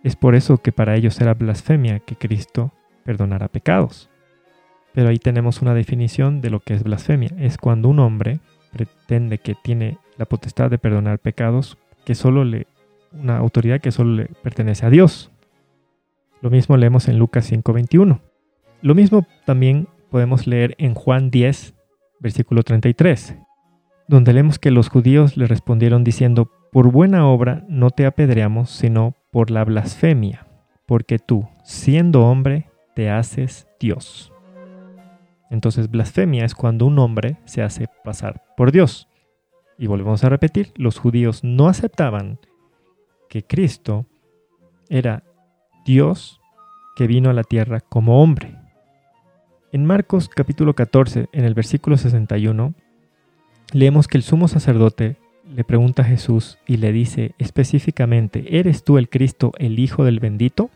[0.03, 2.73] Es por eso que para ellos era blasfemia que Cristo
[3.05, 4.09] perdonara pecados.
[4.93, 7.29] Pero ahí tenemos una definición de lo que es blasfemia.
[7.37, 8.39] Es cuando un hombre
[8.71, 12.67] pretende que tiene la potestad de perdonar pecados que solo le
[13.11, 15.31] una autoridad que solo le pertenece a Dios.
[16.41, 18.21] Lo mismo leemos en Lucas 5:21.
[18.81, 21.75] Lo mismo también podemos leer en Juan 10,
[22.19, 23.35] versículo 33,
[24.07, 29.15] donde leemos que los judíos le respondieron diciendo, por buena obra no te apedreamos, sino
[29.31, 30.47] por la blasfemia,
[30.85, 34.31] porque tú, siendo hombre, te haces Dios.
[35.49, 39.07] Entonces blasfemia es cuando un hombre se hace pasar por Dios.
[39.77, 42.39] Y volvemos a repetir, los judíos no aceptaban
[43.29, 44.05] que Cristo
[44.89, 45.23] era
[45.89, 46.39] Dios
[46.95, 48.55] que vino a la tierra como hombre.
[49.71, 52.75] En Marcos capítulo 14, en el versículo 61,
[53.73, 55.17] leemos que el sumo sacerdote
[55.51, 60.19] le pregunta a Jesús y le dice específicamente, ¿eres tú el Cristo, el Hijo del
[60.19, 60.69] bendito?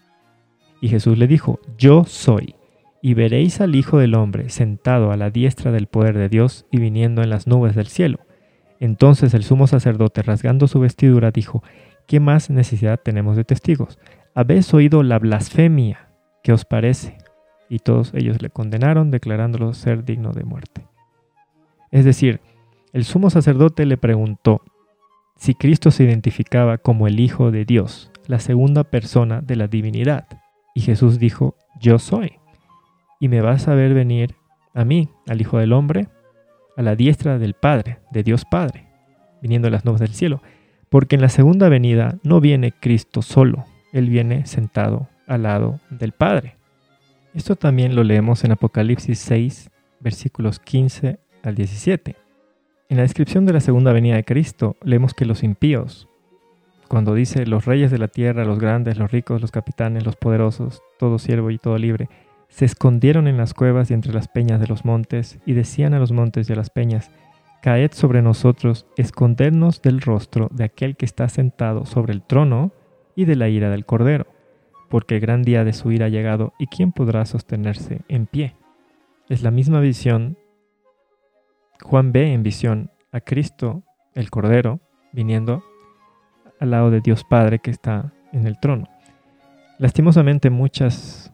[0.82, 2.56] Y Jesús le dijo, yo soy
[3.04, 6.80] y veréis al Hijo del Hombre sentado a la diestra del poder de Dios y
[6.80, 8.18] viniendo en las nubes del cielo.
[8.80, 11.62] Entonces el sumo sacerdote, rasgando su vestidura, dijo,
[12.08, 14.00] ¿qué más necesidad tenemos de testigos?
[14.36, 16.10] ¿Habéis oído la blasfemia?
[16.44, 17.18] ¿Qué os parece?
[17.70, 20.88] Y todos ellos le condenaron, declarándolo ser digno de muerte.
[21.92, 22.42] Es decir,
[22.94, 24.64] el sumo sacerdote le preguntó
[25.36, 30.26] si Cristo se identificaba como el Hijo de Dios, la segunda persona de la divinidad.
[30.74, 32.40] Y Jesús dijo, yo soy
[33.20, 34.36] y me vas a ver venir
[34.74, 36.08] a mí, al Hijo del Hombre,
[36.76, 38.88] a la diestra del Padre, de Dios Padre,
[39.44, 40.42] viniendo las nubes del cielo.
[40.90, 46.12] Porque en la segunda venida no viene Cristo solo, Él viene sentado al lado del
[46.12, 46.58] Padre.
[47.34, 49.70] Esto también lo leemos en Apocalipsis 6,
[50.02, 52.18] versículos 15 al 17.
[52.90, 56.10] En la descripción de la segunda venida de Cristo leemos que los impíos,
[56.88, 60.82] cuando dice los reyes de la tierra, los grandes, los ricos, los capitanes, los poderosos,
[61.00, 62.10] todo siervo y todo libre,
[62.50, 66.00] se escondieron en las cuevas y entre las peñas de los montes, y decían a
[66.00, 67.10] los montes y a las peñas,
[67.64, 72.74] Caed sobre nosotros, escondernos del rostro de aquel que está sentado sobre el trono
[73.16, 74.28] y de la ira del Cordero,
[74.90, 78.56] porque el gran día de su ira ha llegado, y quién podrá sostenerse en pie.
[79.30, 80.38] Es la misma visión.
[81.82, 84.80] Juan ve en visión a Cristo, el Cordero,
[85.12, 85.64] viniendo
[86.60, 88.88] al lado de Dios Padre que está en el trono.
[89.80, 91.34] Lastimosamente muchas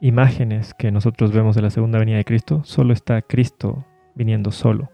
[0.00, 4.90] imágenes que nosotros vemos de la segunda venida de Cristo, solo está Cristo viniendo solo.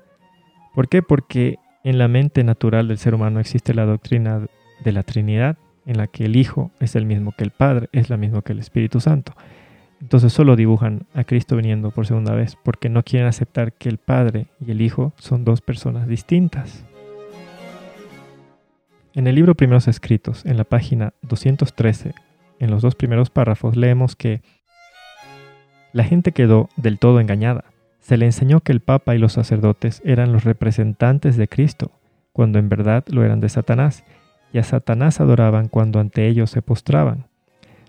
[0.74, 1.02] ¿Por qué?
[1.02, 4.46] Porque en la mente natural del ser humano existe la doctrina
[4.84, 5.56] de la Trinidad,
[5.88, 8.52] en la que el Hijo es el mismo que el Padre, es la mismo que
[8.52, 9.32] el Espíritu Santo.
[10.02, 13.96] Entonces solo dibujan a Cristo viniendo por segunda vez, porque no quieren aceptar que el
[13.96, 16.84] Padre y el Hijo son dos personas distintas.
[19.14, 22.14] En el libro Primeros Escritos, en la página 213,
[22.60, 24.42] en los dos primeros párrafos, leemos que
[25.94, 27.64] la gente quedó del todo engañada.
[27.98, 31.92] Se le enseñó que el Papa y los sacerdotes eran los representantes de Cristo,
[32.32, 34.04] cuando en verdad lo eran de Satanás,
[34.52, 37.26] y a Satanás adoraban cuando ante ellos se postraban.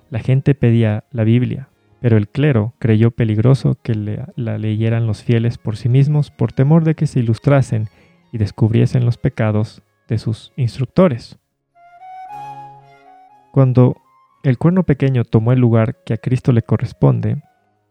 [0.10, 1.70] La gente pedía la Biblia,
[2.02, 3.94] pero el clero creyó peligroso que
[4.36, 7.88] la leyeran los fieles por sí mismos por temor de que se ilustrasen
[8.32, 11.38] y descubriesen los pecados de sus instructores.
[13.52, 13.98] Cuando
[14.44, 17.42] el cuerno pequeño tomó el lugar que a Cristo le corresponde,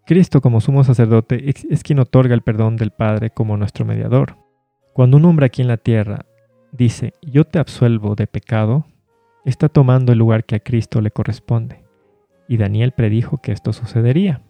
[0.07, 4.37] Cristo como sumo sacerdote es quien otorga el perdón del Padre como nuestro mediador.
[4.94, 6.24] Cuando un hombre aquí en la tierra
[6.72, 8.87] dice, yo te absuelvo de pecado,
[9.44, 11.85] está tomando el lugar que a Cristo le corresponde.
[12.48, 14.42] Y Daniel predijo que esto sucedería.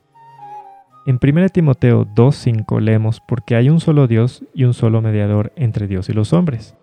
[1.06, 5.86] En 1 Timoteo 2.5 leemos, porque hay un solo Dios y un solo mediador entre
[5.86, 6.76] Dios y los hombres,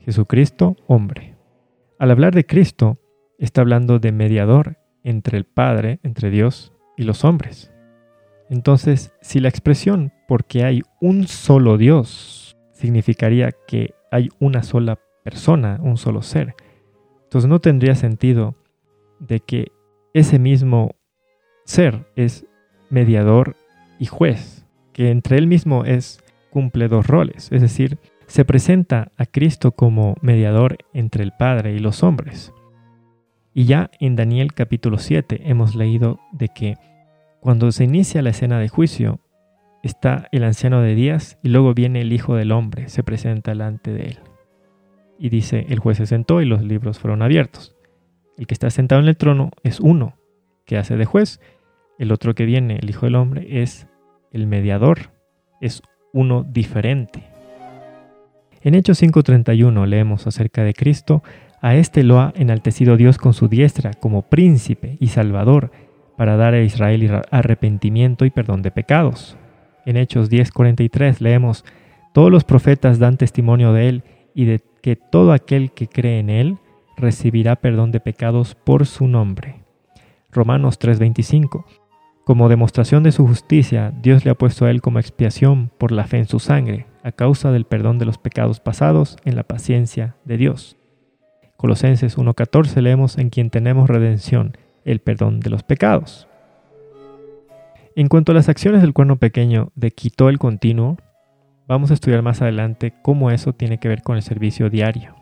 [0.00, 1.36] Jesucristo, hombre.
[1.98, 2.98] Al hablar de Cristo,
[3.38, 7.72] está hablando de mediador entre el Padre, entre Dios y los hombres.
[8.48, 12.37] Entonces, si la expresión porque hay un solo Dios
[12.78, 16.54] significaría que hay una sola persona, un solo ser.
[17.24, 18.54] Entonces no tendría sentido
[19.18, 19.72] de que
[20.14, 20.94] ese mismo
[21.64, 22.46] ser es
[22.88, 23.56] mediador
[23.98, 29.26] y juez, que entre él mismo es cumple dos roles, es decir, se presenta a
[29.26, 32.52] Cristo como mediador entre el Padre y los hombres.
[33.54, 36.76] Y ya en Daniel capítulo 7 hemos leído de que
[37.40, 39.20] cuando se inicia la escena de juicio,
[39.82, 43.92] está el anciano de días y luego viene el Hijo del Hombre, se presenta delante
[43.92, 44.18] de él.
[45.18, 47.76] Y dice, el juez se sentó y los libros fueron abiertos.
[48.36, 50.14] El que está sentado en el trono es uno,
[50.64, 51.40] que hace de juez.
[51.98, 53.88] El otro que viene, el Hijo del Hombre, es
[54.30, 55.10] el mediador,
[55.60, 57.24] es uno diferente.
[58.62, 61.22] En Hechos 5:31 leemos acerca de Cristo,
[61.60, 65.72] a éste lo ha enaltecido Dios con su diestra como príncipe y salvador,
[66.16, 69.36] para dar a Israel arrepentimiento y perdón de pecados.
[69.88, 71.64] En Hechos 10:43 leemos,
[72.12, 74.02] todos los profetas dan testimonio de él
[74.34, 76.58] y de que todo aquel que cree en él
[76.98, 79.64] recibirá perdón de pecados por su nombre.
[80.30, 81.64] Romanos 3:25.
[82.26, 86.04] Como demostración de su justicia, Dios le ha puesto a él como expiación por la
[86.04, 90.16] fe en su sangre, a causa del perdón de los pecados pasados en la paciencia
[90.26, 90.76] de Dios.
[91.56, 96.27] Colosenses 1:14 leemos en quien tenemos redención, el perdón de los pecados.
[97.98, 100.98] En cuanto a las acciones del cuerno pequeño de quitó el continuo,
[101.66, 105.16] vamos a estudiar más adelante cómo eso tiene que ver con el servicio diario.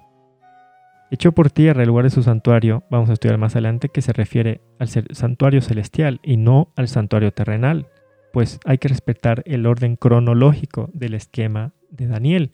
[1.10, 4.12] Echó por tierra el lugar de su santuario, vamos a estudiar más adelante que se
[4.12, 7.86] refiere al santuario celestial y no al santuario terrenal,
[8.34, 12.50] pues hay que respetar el orden cronológico del esquema de Daniel.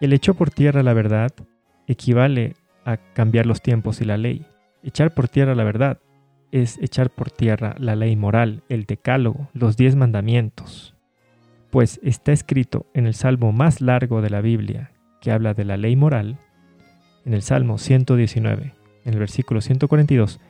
[0.00, 1.32] El echó por tierra la verdad
[1.88, 2.54] equivale
[2.84, 4.46] a cambiar los tiempos y la ley.
[4.84, 5.98] Echar por tierra la verdad
[6.52, 10.94] es echar por tierra la ley moral, el decálogo, los diez mandamientos.
[11.70, 15.76] Pues está escrito en el salmo más largo de la Biblia, que habla de la
[15.76, 16.38] ley moral,
[17.24, 20.40] en el Salmo 119, en el versículo 142,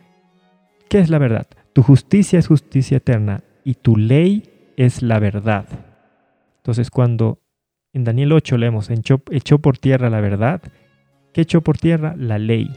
[0.88, 1.46] ¿qué es la verdad?
[1.72, 5.66] Tu justicia es justicia eterna y tu ley es la verdad.
[6.56, 7.40] Entonces cuando
[7.92, 9.18] en Daniel 8 leemos, echó,
[9.58, 10.62] por tierra la verdad,
[11.32, 12.14] ¿qué echó por tierra?
[12.16, 12.70] La ley,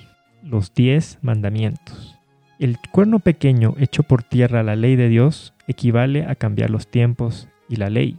[0.43, 2.14] los diez mandamientos.
[2.57, 7.49] El cuerno pequeño hecho por tierra la ley de Dios equivale a cambiar los tiempos
[7.67, 8.17] y la ley.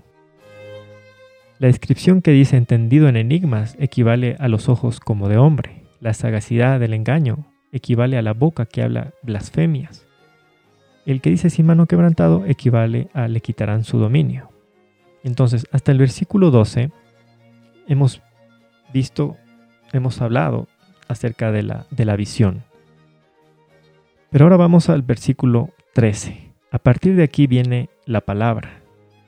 [1.59, 5.85] La descripción que dice entendido en enigmas equivale a los ojos como de hombre.
[6.01, 10.07] La sagacidad del engaño equivale a la boca que habla blasfemias.
[11.07, 14.51] El que dice sin mano quebrantado equivale a le quitarán su dominio.
[15.25, 16.91] Entonces, hasta el versículo 12
[17.89, 18.21] hemos
[18.93, 19.39] visto,
[19.95, 20.69] hemos hablado
[21.09, 22.66] acerca de la, de la visión.
[24.31, 26.53] Pero ahora vamos al versículo 13.
[26.71, 28.83] A partir de aquí viene la palabra.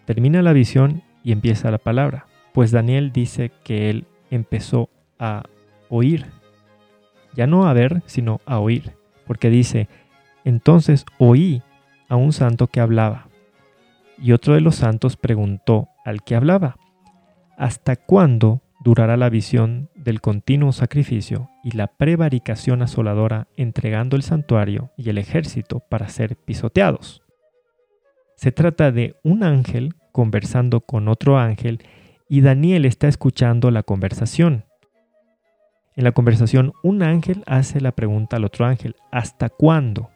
[0.05, 2.27] Termina la visión y empieza la palabra.
[2.53, 5.45] Pues Daniel dice que él empezó a
[5.89, 6.27] oír.
[7.35, 8.93] Ya no a ver, sino a oír.
[9.27, 9.89] Porque dice,
[10.45, 11.63] entonces oí
[12.09, 13.29] a un santo que hablaba.
[14.21, 16.77] Y otro de los santos preguntó al que hablaba,
[17.57, 24.93] ¿hasta cuándo durará la visión del continuo sacrificio y la prevaricación asoladora entregando el santuario
[24.97, 27.23] y el ejército para ser pisoteados.
[28.37, 31.83] Se trata de un ángel conversando con otro ángel
[32.29, 34.65] y Daniel está escuchando la conversación.
[35.97, 40.11] En la conversación un ángel hace la pregunta al otro ángel, ¿hasta cuándo?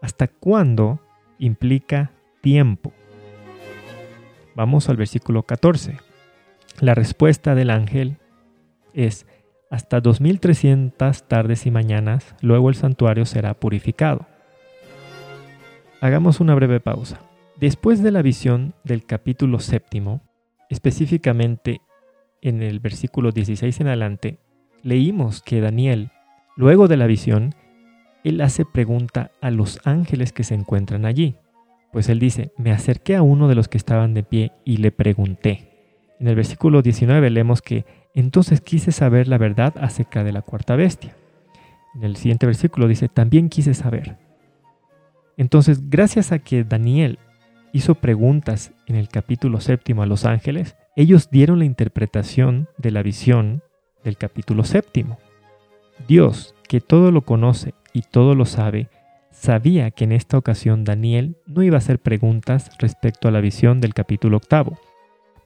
[0.00, 1.00] ¿Hasta cuándo
[1.38, 2.10] implica
[2.40, 2.92] tiempo?
[4.56, 6.11] Vamos al versículo 14.
[6.80, 8.18] La respuesta del ángel
[8.92, 9.26] es
[9.70, 14.26] hasta 2300 tardes y mañanas, luego el santuario será purificado.
[16.00, 17.20] Hagamos una breve pausa.
[17.58, 20.20] Después de la visión del capítulo séptimo,
[20.68, 21.80] específicamente
[22.40, 24.38] en el versículo 16 en adelante,
[24.82, 26.10] leímos que Daniel,
[26.56, 27.54] luego de la visión,
[28.24, 31.36] él hace pregunta a los ángeles que se encuentran allí.
[31.92, 34.92] Pues él dice, me acerqué a uno de los que estaban de pie y le
[34.92, 35.71] pregunté.
[36.22, 40.76] En el versículo 19 leemos que entonces quise saber la verdad acerca de la cuarta
[40.76, 41.16] bestia.
[41.96, 44.18] En el siguiente versículo dice, también quise saber.
[45.36, 47.18] Entonces, gracias a que Daniel
[47.72, 53.02] hizo preguntas en el capítulo séptimo a los ángeles, ellos dieron la interpretación de la
[53.02, 53.64] visión
[54.04, 55.18] del capítulo séptimo.
[56.06, 58.90] Dios, que todo lo conoce y todo lo sabe,
[59.32, 63.80] sabía que en esta ocasión Daniel no iba a hacer preguntas respecto a la visión
[63.80, 64.78] del capítulo octavo.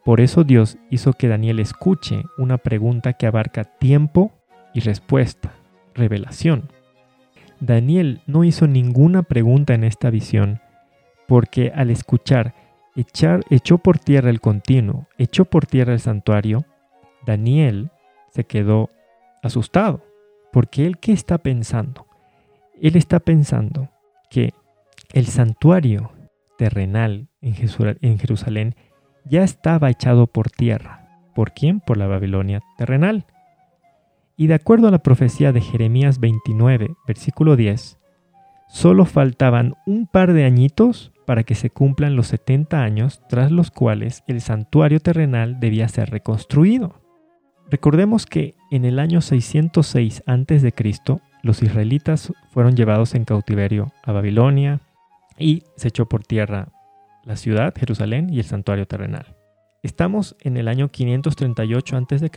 [0.06, 4.32] Por eso Dios hizo que Daniel escuche una pregunta que abarca tiempo
[4.72, 5.56] y respuesta,
[5.96, 6.70] revelación.
[7.58, 10.60] Daniel no hizo ninguna pregunta en esta visión
[11.26, 12.54] porque al escuchar
[13.50, 16.64] echó por tierra el continuo, echó por tierra el santuario,
[17.26, 17.90] Daniel
[18.30, 18.90] se quedó
[19.42, 20.04] asustado,
[20.52, 22.06] porque él qué está pensando?
[22.80, 23.88] Él está pensando
[24.30, 24.54] que
[25.12, 26.12] el santuario
[26.58, 28.76] terrenal en Jerusalén
[29.28, 31.08] ya estaba echado por tierra.
[31.34, 31.80] ¿Por quién?
[31.80, 33.26] Por la Babilonia terrenal.
[34.36, 37.98] Y de acuerdo a la profecía de Jeremías 29, versículo 10,
[38.68, 43.70] solo faltaban un par de añitos para que se cumplan los 70 años tras los
[43.70, 47.00] cuales el santuario terrenal debía ser reconstruido.
[47.70, 50.72] Recordemos que en el año 606 a.C.,
[51.42, 54.80] los israelitas fueron llevados en cautiverio a Babilonia
[55.38, 56.68] y se echó por tierra
[57.26, 59.36] la ciudad, Jerusalén y el santuario terrenal.
[59.82, 62.30] Estamos en el año 538 a.C.,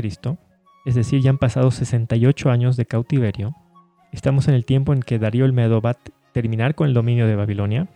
[0.85, 3.55] es decir, ya han pasado 68 años de cautiverio.
[4.11, 5.97] Estamos en el tiempo en que Darío el Medo va a
[6.33, 7.87] terminar con el dominio de Babilonia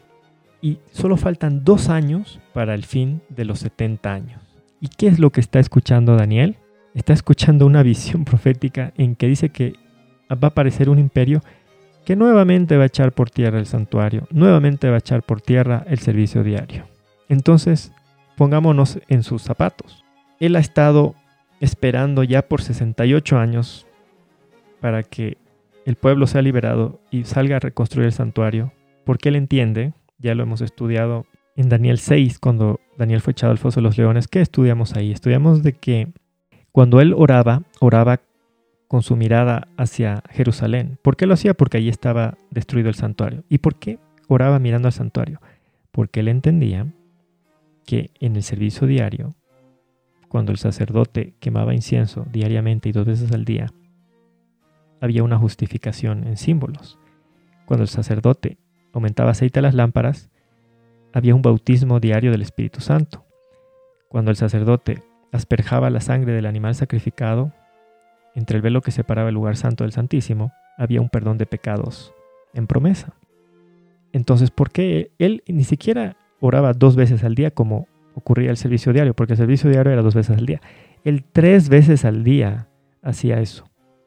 [0.62, 4.41] y solo faltan dos años para el fin de los 70 años.
[4.80, 6.58] ¿Y qué es lo que está escuchando Daniel?
[6.94, 9.74] Está escuchando una visión profética en que dice que
[10.32, 11.41] va a aparecer un imperio
[12.06, 15.86] que nuevamente va a echar por tierra el santuario, nuevamente va a echar por tierra
[15.88, 16.86] el servicio diario.
[17.30, 17.91] Entonces,
[18.36, 20.04] pongámonos en sus zapatos.
[20.39, 21.16] Él ha estado
[21.60, 23.88] esperando ya por 68 años
[24.82, 25.38] para que
[25.86, 28.74] el pueblo sea liberado y salga a reconstruir el santuario,
[29.06, 29.93] porque él entiende
[30.24, 31.26] ya lo hemos estudiado
[31.56, 34.28] en Daniel 6, cuando Daniel fue echado al foso de los leones.
[34.28, 35.12] ¿Qué estudiamos ahí?
[35.12, 36.08] Estudiamos de que
[36.72, 38.22] cuando él oraba, oraba
[38.94, 41.00] con su mirada hacia Jerusalén.
[41.02, 41.56] ¿Por qué lo hacía?
[41.56, 43.44] Porque allí estaba destruido el santuario.
[43.50, 45.41] ¿Y por qué oraba mirando al santuario?
[45.91, 46.86] Porque él entendía
[47.88, 49.34] que en el servicio diario,
[50.30, 53.74] cuando el sacerdote quemaba incienso diariamente y dos veces al día,
[55.02, 57.00] había una justificación en símbolos.
[57.66, 58.60] Cuando el sacerdote
[58.94, 60.30] aumentaba aceite a las lámparas,
[61.14, 63.26] había un bautismo diario del Espíritu Santo.
[64.08, 67.54] Cuando el sacerdote asperjaba la sangre del animal sacrificado,
[68.36, 72.14] entre el velo que separaba el lugar santo del Santísimo, había un perdón de pecados
[72.54, 73.14] en promesa.
[74.12, 78.94] Entonces, ¿por qué él ni siquiera oraba dos veces al día como ocurría el servicio
[78.94, 79.14] diario?
[79.14, 80.62] Porque el servicio diario era dos veces al día.
[81.04, 82.68] Él tres veces al día
[83.02, 83.66] hacía eso,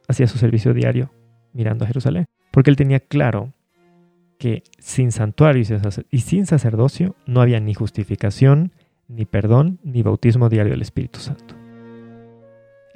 [0.08, 1.10] hacía su servicio diario
[1.52, 3.52] mirando a Jerusalén, porque él tenía claro
[4.38, 5.62] que sin santuario
[6.10, 8.72] y sin sacerdocio no había ni justificación,
[9.08, 11.65] ni perdón, ni bautismo diario del Espíritu Santo.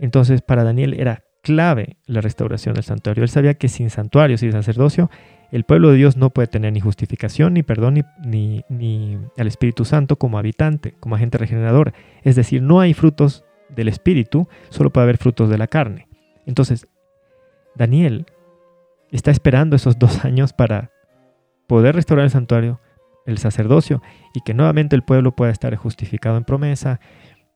[0.00, 3.22] Entonces para Daniel era clave la restauración del santuario.
[3.22, 5.10] Él sabía que sin santuario, sin sacerdocio,
[5.50, 9.46] el pueblo de Dios no puede tener ni justificación, ni perdón, ni, ni, ni al
[9.46, 11.92] Espíritu Santo como habitante, como agente regenerador.
[12.22, 16.08] Es decir, no hay frutos del Espíritu, solo puede haber frutos de la carne.
[16.46, 16.86] Entonces,
[17.74, 18.26] Daniel
[19.10, 20.90] está esperando esos dos años para
[21.66, 22.80] poder restaurar el santuario,
[23.26, 24.02] el sacerdocio,
[24.34, 27.00] y que nuevamente el pueblo pueda estar justificado en promesa,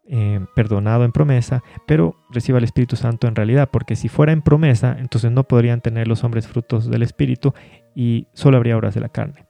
[0.07, 4.42] eh, perdonado en promesa, pero reciba el Espíritu Santo en realidad, porque si fuera en
[4.42, 7.55] promesa, entonces no podrían tener los hombres frutos del Espíritu
[7.94, 9.46] y solo habría obras de la carne.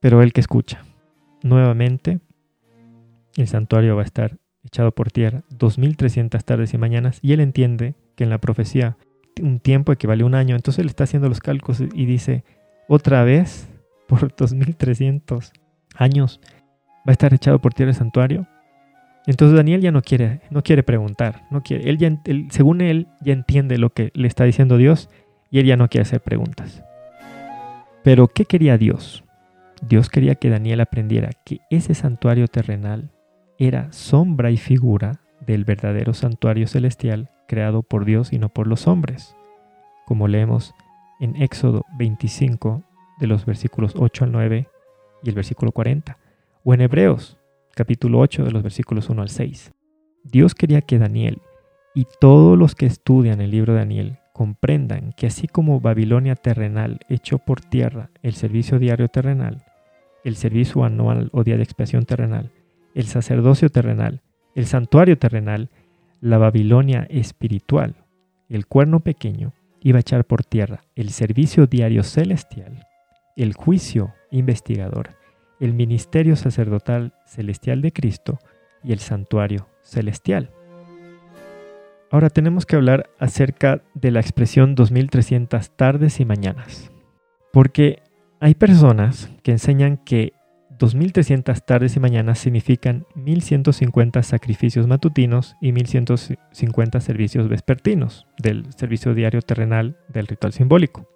[0.00, 0.84] Pero el que escucha,
[1.42, 2.20] nuevamente,
[3.36, 7.94] el santuario va a estar echado por tierra 2300 tardes y mañanas, y él entiende
[8.14, 8.96] que en la profecía
[9.42, 12.44] un tiempo equivale a un año, entonces él está haciendo los cálculos y dice,
[12.88, 13.68] otra vez,
[14.08, 15.52] por 2300
[15.96, 16.40] años,
[16.98, 18.46] va a estar echado por tierra el santuario.
[19.30, 22.10] Entonces Daniel ya no quiere, no quiere preguntar, no quiere, él ya,
[22.50, 25.08] según él ya entiende lo que le está diciendo Dios
[25.52, 26.82] y él ya no quiere hacer preguntas.
[28.02, 29.22] Pero ¿qué quería Dios?
[29.82, 33.12] Dios quería que Daniel aprendiera que ese santuario terrenal
[33.56, 38.88] era sombra y figura del verdadero santuario celestial creado por Dios y no por los
[38.88, 39.36] hombres,
[40.06, 40.74] como leemos
[41.20, 42.82] en Éxodo 25
[43.20, 44.66] de los versículos 8 al 9
[45.22, 46.18] y el versículo 40.
[46.64, 47.39] O en Hebreos,
[47.74, 49.72] capítulo 8 de los versículos 1 al 6.
[50.24, 51.40] Dios quería que Daniel
[51.94, 57.00] y todos los que estudian el libro de Daniel comprendan que así como Babilonia terrenal
[57.08, 59.64] echó por tierra el servicio diario terrenal,
[60.24, 62.50] el servicio anual o día de expiación terrenal,
[62.94, 64.22] el sacerdocio terrenal,
[64.54, 65.68] el santuario terrenal,
[66.20, 67.94] la Babilonia espiritual,
[68.48, 72.86] el cuerno pequeño, iba a echar por tierra el servicio diario celestial,
[73.36, 75.10] el juicio investigador,
[75.60, 78.38] el ministerio sacerdotal celestial de Cristo
[78.82, 80.50] y el santuario celestial.
[82.10, 86.90] Ahora tenemos que hablar acerca de la expresión 2300 tardes y mañanas,
[87.52, 88.02] porque
[88.40, 90.32] hay personas que enseñan que
[90.80, 99.42] 2300 tardes y mañanas significan 1150 sacrificios matutinos y 1150 servicios vespertinos del servicio diario
[99.42, 101.06] terrenal del ritual simbólico.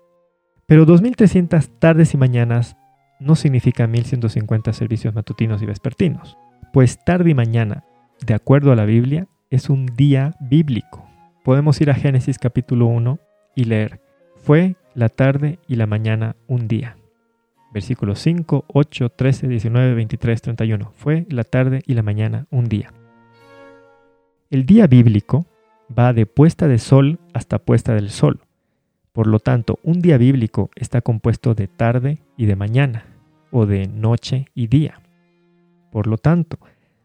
[0.66, 2.76] Pero 2300 tardes y mañanas
[3.21, 6.37] no significa 1150 servicios matutinos y vespertinos,
[6.73, 7.85] pues tarde y mañana,
[8.25, 11.09] de acuerdo a la Biblia, es un día bíblico.
[11.45, 13.19] Podemos ir a Génesis capítulo 1
[13.55, 14.01] y leer,
[14.37, 16.97] fue la tarde y la mañana un día.
[17.73, 20.93] Versículos 5, 8, 13, 19, 23, 31.
[20.95, 22.93] Fue la tarde y la mañana un día.
[24.51, 25.47] El día bíblico
[25.97, 28.41] va de puesta de sol hasta puesta del sol.
[29.15, 33.07] Por lo tanto, un día bíblico está compuesto de tarde y de mañana,
[33.53, 35.01] o de noche y día.
[35.93, 36.59] Por lo tanto,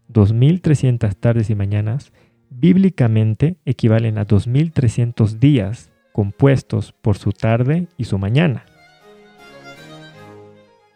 [0.08, 2.12] 2300 tardes y mañanas
[2.50, 8.66] bíblicamente equivalen a 2300 días compuestos por su tarde y su mañana.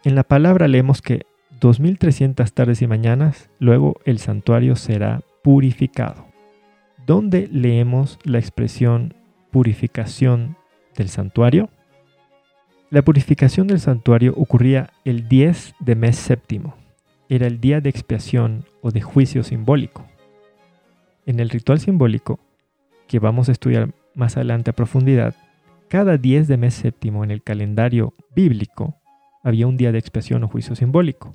[0.02, 1.26] En la palabra leemos que
[1.60, 6.26] 2300 tardes y mañanas, luego el santuario será purificado.
[7.06, 9.14] ¿Dónde leemos la expresión
[9.52, 10.56] purificación
[10.96, 11.68] del santuario?
[12.90, 16.76] La purificación del santuario ocurría el 10 de mes séptimo.
[17.28, 20.04] Era el día de expiación o de juicio simbólico.
[21.26, 22.38] En el ritual simbólico,
[23.08, 25.34] que vamos a estudiar más adelante a profundidad,
[25.88, 28.96] cada 10 de mes séptimo en el calendario bíblico
[29.42, 31.34] había un día de expiación o juicio simbólico.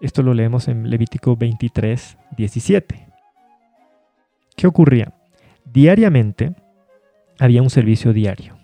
[0.00, 3.08] Esto lo leemos en Levítico 23, 17.
[4.56, 5.12] ¿Qué ocurría?
[5.64, 6.54] Diariamente
[7.38, 8.58] había un servicio diario,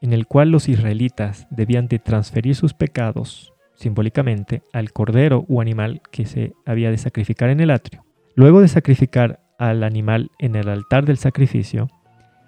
[0.00, 6.00] en el cual los israelitas debían de transferir sus pecados simbólicamente al cordero u animal
[6.10, 8.04] que se había de sacrificar en el atrio.
[8.34, 11.88] Luego de sacrificar al animal en el altar del sacrificio,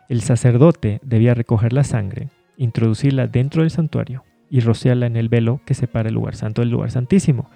[0.09, 5.61] el sacerdote debía recoger la sangre, introducirla dentro del santuario y rociarla en el velo
[5.64, 7.51] que separa el lugar santo del lugar santísimo,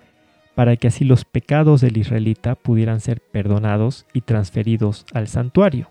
[0.54, 5.88] para que así los pecados del israelita pudieran ser perdonados y transferidos al santuario.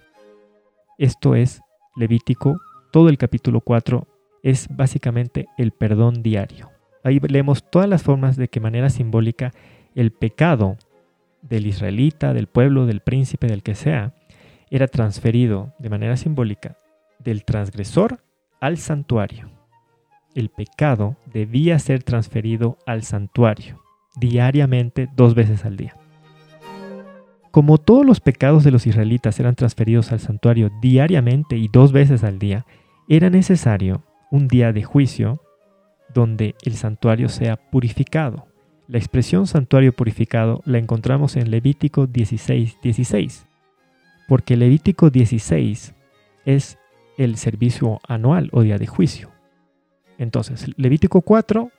[0.97, 1.61] Esto es
[1.99, 2.59] Levítico,
[2.91, 4.07] todo el capítulo 4
[4.41, 6.69] es básicamente el perdón diario.
[7.03, 9.53] Ahí leemos todas las formas de que manera simbólica
[9.93, 10.77] el pecado
[11.41, 14.13] del israelita, del pueblo, del príncipe, del que sea,
[14.71, 16.77] era transferido de manera simbólica
[17.19, 18.19] del transgresor
[18.59, 19.59] al santuario
[20.35, 23.81] el pecado debía ser transferido al santuario,
[24.15, 25.95] diariamente dos veces al día.
[27.51, 32.23] Como todos los pecados de los israelitas eran transferidos al santuario diariamente y dos veces
[32.23, 32.65] al día,
[33.07, 35.41] era necesario un día de juicio
[36.13, 38.47] donde el santuario sea purificado.
[38.87, 43.47] La expresión santuario purificado la encontramos en Levítico 16, 16,
[44.27, 45.95] porque Levítico 16
[46.45, 46.77] es
[47.17, 49.31] el servicio anual o día de juicio.
[50.17, 51.71] Entonces, Levítico 4,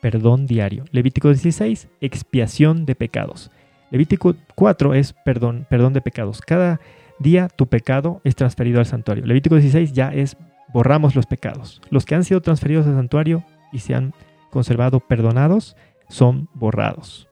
[0.00, 0.84] perdón diario.
[0.90, 3.50] Levítico 16, expiación de pecados.
[3.90, 6.40] Levítico 4 es perdón, perdón de pecados.
[6.40, 6.80] Cada
[7.18, 9.24] día tu pecado es transferido al santuario.
[9.24, 10.36] Levítico 16 ya es
[10.72, 11.80] borramos los pecados.
[11.90, 14.12] Los que han sido transferidos al santuario y se han
[14.50, 15.76] conservado perdonados
[16.08, 17.28] son borrados.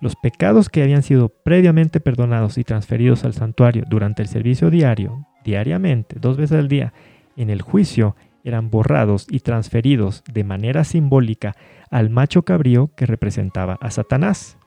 [0.00, 5.26] Los pecados que habían sido previamente perdonados y transferidos al santuario durante el servicio diario,
[5.44, 6.92] diariamente, dos veces al día,
[7.36, 11.54] en el juicio, eran borrados y transferidos de manera simbólica
[11.90, 14.58] al macho cabrío que representaba a Satanás.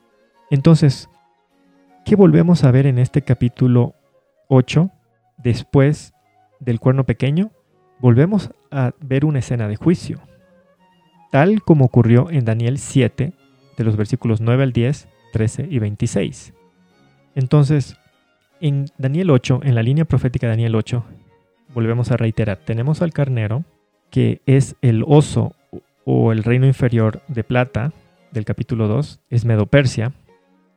[0.50, 1.10] Entonces,
[2.04, 3.94] ¿qué volvemos a ver en este capítulo
[4.48, 4.90] 8
[5.36, 6.14] después
[6.58, 7.50] del cuerno pequeño?
[7.98, 10.20] Volvemos a ver una escena de juicio,
[11.30, 13.32] tal como ocurrió en Daniel 7,
[13.76, 16.54] de los versículos 9 al 10, 13 y 26.
[17.34, 17.98] Entonces,
[18.60, 21.04] en Daniel 8, en la línea profética de Daniel 8,
[21.74, 23.64] volvemos a reiterar, tenemos al carnero,
[24.10, 25.54] que es el oso
[26.04, 27.92] o el reino inferior de plata
[28.32, 30.12] del capítulo 2, es Medo-Persia,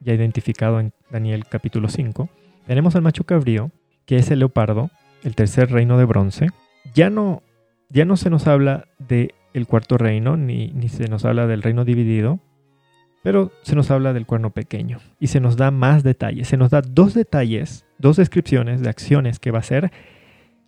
[0.01, 2.29] ya identificado en Daniel capítulo 5.
[2.65, 3.71] Tenemos al macho cabrío,
[4.05, 4.89] que es el leopardo,
[5.23, 6.47] el tercer reino de bronce.
[6.93, 7.43] Ya no,
[7.89, 11.61] ya no se nos habla del el cuarto reino, ni, ni se nos habla del
[11.61, 12.39] reino dividido,
[13.23, 16.47] Pero se nos habla del cuerno pequeño y se nos da más detalles.
[16.47, 19.91] Se nos da dos detalles, dos descripciones de acciones que va a ser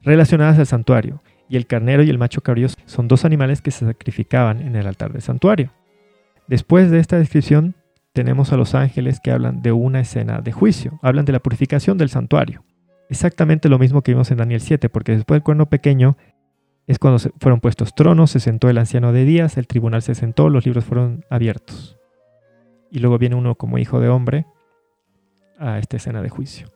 [0.03, 1.23] relacionadas al santuario.
[1.49, 4.85] Y el carnero y el macho cabrío son dos animales que se sacrificaban en el
[4.85, 5.71] altar del santuario.
[6.47, 7.75] Después de esta descripción
[8.13, 11.97] tenemos a los ángeles que hablan de una escena de juicio, hablan de la purificación
[11.97, 12.63] del santuario.
[13.09, 16.15] Exactamente lo mismo que vimos en Daniel 7, porque después del cuerno pequeño
[16.87, 20.49] es cuando fueron puestos tronos, se sentó el anciano de días, el tribunal se sentó,
[20.49, 21.97] los libros fueron abiertos.
[22.91, 24.45] Y luego viene uno como hijo de hombre
[25.57, 26.67] a esta escena de juicio.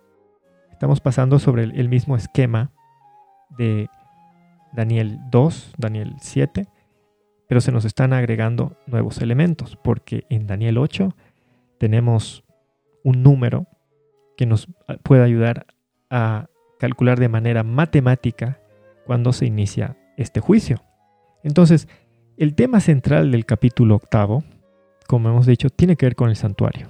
[0.71, 2.71] Estamos pasando sobre el, mismo esquema
[3.57, 3.89] de
[4.73, 6.67] Daniel 2, Daniel 7,
[7.47, 11.15] pero se nos están agregando nuevos elementos, porque en Daniel 8
[11.77, 12.43] tenemos
[13.03, 13.67] un número
[14.35, 14.67] que nos
[15.03, 15.65] puede ayudar
[16.09, 16.47] a
[16.79, 18.59] calcular de manera matemática
[19.05, 20.83] cuando se inicia este juicio.
[21.43, 21.87] Entonces,
[22.37, 24.43] el tema central del capítulo octavo,
[25.07, 26.89] como hemos dicho, tiene que ver con el santuario.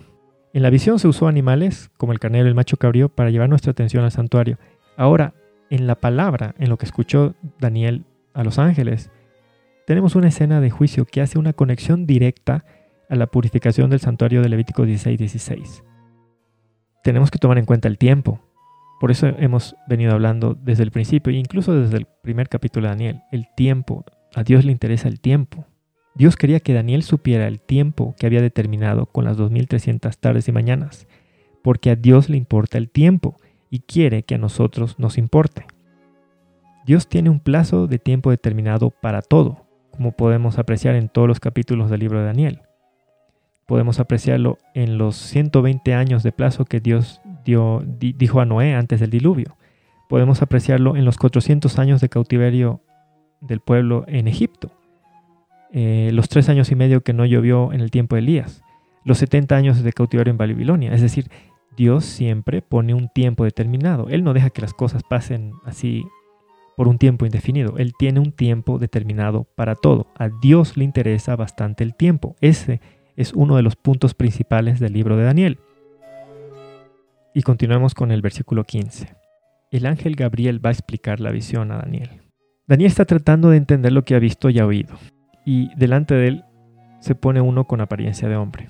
[0.54, 3.50] En la visión se usó animales, como el carnero y el macho cabrío, para llevar
[3.50, 4.58] nuestra atención al santuario.
[4.98, 5.34] Ahora,
[5.70, 9.12] en la palabra, en lo que escuchó Daniel a los ángeles,
[9.86, 12.66] tenemos una escena de juicio que hace una conexión directa
[13.10, 15.84] a la purificación del santuario de Levítico 16-16.
[17.04, 18.40] Tenemos que tomar en cuenta el tiempo.
[19.00, 23.22] Por eso hemos venido hablando desde el principio, incluso desde el primer capítulo de Daniel,
[23.32, 24.04] el tiempo.
[24.36, 25.66] A Dios le interesa el tiempo.
[26.16, 30.52] Dios quería que Daniel supiera el tiempo que había determinado con las 2300 tardes y
[30.52, 31.08] mañanas,
[31.64, 33.38] porque a Dios le importa el tiempo
[33.70, 35.68] y quiere que a nosotros nos importe.
[36.88, 41.40] Dios tiene un plazo de tiempo determinado para todo, como podemos apreciar en todos los
[41.40, 42.62] capítulos del libro de Daniel.
[43.68, 49.10] Podemos apreciarlo en los 120 años de plazo que Dios dijo a Noé antes del
[49.10, 49.58] diluvio.
[50.08, 52.82] Podemos apreciarlo en los 400 años de cautiverio
[53.42, 54.72] del pueblo en Egipto.
[55.74, 58.64] Eh, los tres años y medio que no llovió en el tiempo de Elías.
[59.04, 60.94] Los 70 años de cautiverio en Babilonia.
[60.94, 61.30] Es decir,
[61.76, 64.08] Dios siempre pone un tiempo determinado.
[64.10, 66.06] Él no deja que las cosas pasen así
[66.78, 67.78] por un tiempo indefinido.
[67.78, 70.08] Él tiene un tiempo determinado para todo.
[70.18, 72.36] A Dios le interesa bastante el tiempo.
[72.40, 72.80] Ese
[73.18, 75.60] es uno de los puntos principales del libro de Daniel.
[77.34, 79.16] Y continuamos con el versículo 15.
[79.72, 82.22] El ángel Gabriel va a explicar la visión a Daniel.
[82.68, 84.96] Daniel está tratando de entender lo que ha visto y ha oído.
[85.46, 86.46] Y delante de él
[87.00, 88.70] se pone uno con apariencia de hombre.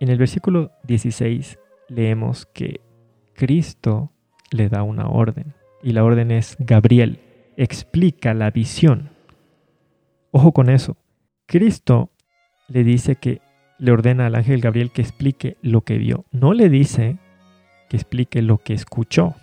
[0.00, 2.80] En el versículo 16 leemos que
[3.32, 4.12] Cristo
[4.50, 5.54] le da una orden.
[5.82, 7.20] Y la orden es Gabriel,
[7.56, 9.10] explica la visión.
[10.30, 10.96] Ojo con eso.
[11.46, 12.10] Cristo
[12.68, 13.40] le dice que
[13.78, 16.24] le ordena al ángel Gabriel que explique lo que vio.
[16.30, 17.18] No le dice
[17.88, 19.34] que explique lo que escuchó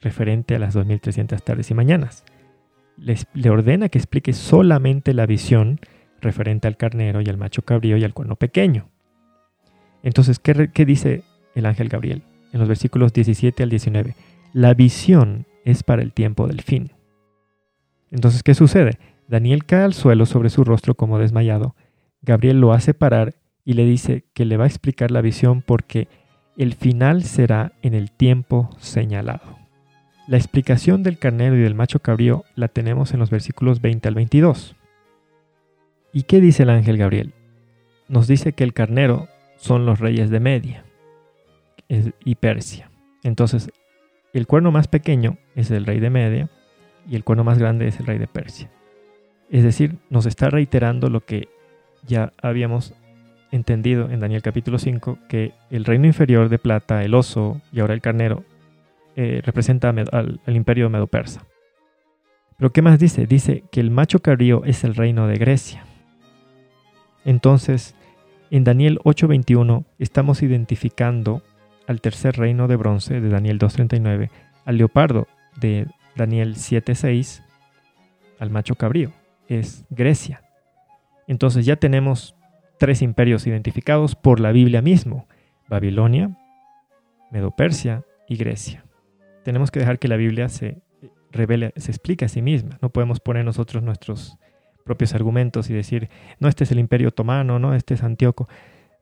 [0.00, 2.24] referente a las 2300 tardes y mañanas.
[2.96, 5.80] le ordena que explique solamente la visión
[6.20, 8.88] referente al carnero y al macho cabrío y al cuerno pequeño.
[10.02, 11.22] Entonces, ¿qué, ¿qué, dice
[11.54, 12.22] el ángel Gabriel?
[12.52, 14.14] En los versículos 17 al 19.
[14.52, 16.92] La visión es para el tiempo del fin.
[18.10, 18.98] Entonces, ¿qué sucede?
[19.28, 21.74] Daniel cae al suelo sobre su rostro como desmayado.
[22.22, 26.08] Gabriel lo hace parar y le dice que le va a explicar la visión porque
[26.56, 29.58] el final será en el tiempo señalado.
[30.26, 34.14] La explicación del carnero y del macho cabrío la tenemos en los versículos 20 al
[34.14, 34.74] 22.
[36.12, 37.32] ¿Y qué dice el ángel Gabriel?
[38.08, 40.84] Nos dice que el carnero son los reyes de Media
[42.24, 42.90] y Persia.
[43.22, 43.70] Entonces,
[44.32, 46.50] el cuerno más pequeño es el rey de Media
[47.08, 48.70] y el cuerno más grande es el rey de Persia.
[49.50, 51.48] Es decir, nos está reiterando lo que
[52.06, 52.94] ya habíamos
[53.50, 57.94] entendido en Daniel capítulo 5 que el reino inferior de plata, el oso y ahora
[57.94, 58.44] el carnero,
[59.16, 61.44] eh, representa al, imperio medo-persa.
[62.58, 63.26] Pero ¿qué más dice?
[63.26, 65.84] Dice que el macho cabrío es el reino de Grecia.
[67.24, 67.94] Entonces,
[68.50, 71.42] en Daniel 8:21 estamos identificando
[71.86, 74.30] al tercer reino de bronce de Daniel 2:39,
[74.64, 75.26] al leopardo
[75.56, 77.42] de Daniel 7:6,
[78.38, 79.12] al macho cabrío,
[79.48, 80.45] es Grecia.
[81.26, 82.36] Entonces ya tenemos
[82.78, 85.26] tres imperios identificados por la Biblia mismo,
[85.68, 86.36] Babilonia,
[87.30, 88.84] Medo-Persia y Grecia.
[89.44, 90.82] Tenemos que dejar que la Biblia se
[91.32, 92.78] revele, se explique a sí misma.
[92.82, 94.38] No podemos poner nosotros nuestros
[94.84, 96.08] propios argumentos y decir,
[96.38, 98.48] no, este es el imperio otomano, no, este es Antíoco.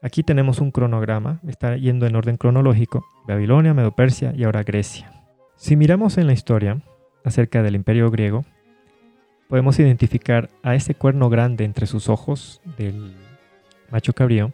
[0.02, 5.10] Aquí tenemos un cronograma, está yendo en orden cronológico, Babilonia, Medo-Persia y ahora Grecia.
[5.56, 6.82] Si miramos en la historia
[7.24, 8.44] acerca del imperio griego,
[9.48, 13.14] podemos identificar a ese cuerno grande entre sus ojos del
[13.90, 14.52] macho cabrío,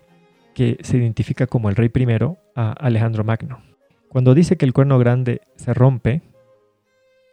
[0.54, 3.62] que se identifica como el rey primero a Alejandro Magno.
[4.08, 6.22] Cuando dice que el cuerno grande se rompe,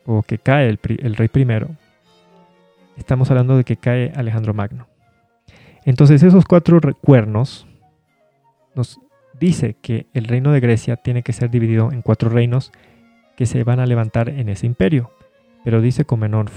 [0.06, 1.70] o que cae el, el rey primero,
[2.96, 4.88] estamos hablando de que cae Alejandro Magno.
[5.84, 7.68] Entonces esos cuatro cuernos
[8.76, 9.00] nos
[9.40, 12.72] dice que el reino de Grecia tiene que ser dividido en cuatro reinos
[13.36, 15.12] que se van a levantar en ese imperio,
[15.64, 16.50] pero dice con menor,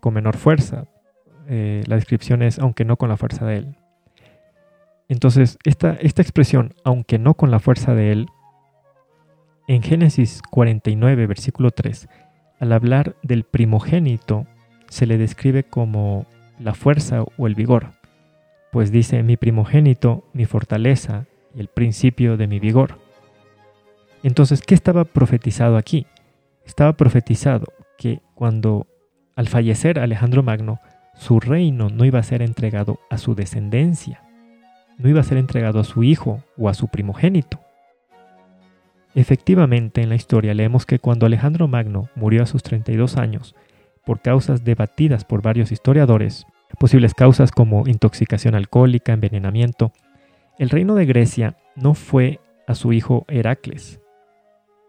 [0.00, 0.86] con menor fuerza.
[1.48, 3.76] Eh, la descripción es aunque no con la fuerza de él.
[5.08, 8.28] Entonces, esta, esta expresión, aunque no con la fuerza de él,
[9.68, 12.08] en Génesis 49, versículo 3,
[12.58, 14.46] al hablar del primogénito,
[14.88, 16.26] se le describe como
[16.58, 17.92] la fuerza o el vigor,
[18.72, 22.98] pues dice mi primogénito, mi fortaleza y el principio de mi vigor.
[24.22, 26.06] Entonces, ¿qué estaba profetizado aquí?
[26.64, 27.66] Estaba profetizado
[28.34, 28.86] cuando
[29.36, 30.80] al fallecer Alejandro Magno,
[31.14, 34.22] su reino no iba a ser entregado a su descendencia,
[34.98, 37.60] no iba a ser entregado a su hijo o a su primogénito.
[39.14, 43.54] Efectivamente, en la historia leemos que cuando Alejandro Magno murió a sus 32 años,
[44.04, 46.46] por causas debatidas por varios historiadores,
[46.78, 49.92] posibles causas como intoxicación alcohólica, envenenamiento,
[50.58, 54.00] el reino de Grecia no fue a su hijo Heracles,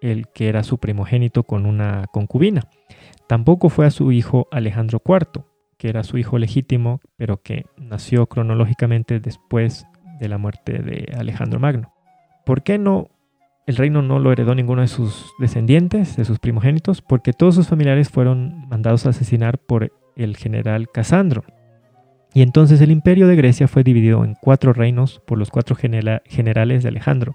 [0.01, 2.67] el que era su primogénito con una concubina.
[3.28, 5.43] Tampoco fue a su hijo Alejandro IV,
[5.78, 9.88] que era su hijo legítimo, pero que nació cronológicamente después
[10.19, 11.93] de la muerte de Alejandro Magno.
[12.45, 13.09] ¿Por qué no
[13.65, 17.01] el reino no lo heredó ninguno de sus descendientes, de sus primogénitos?
[17.01, 21.43] Porque todos sus familiares fueron mandados a asesinar por el general Casandro.
[22.34, 26.84] Y entonces el imperio de Grecia fue dividido en cuatro reinos por los cuatro generales
[26.84, 27.34] de Alejandro,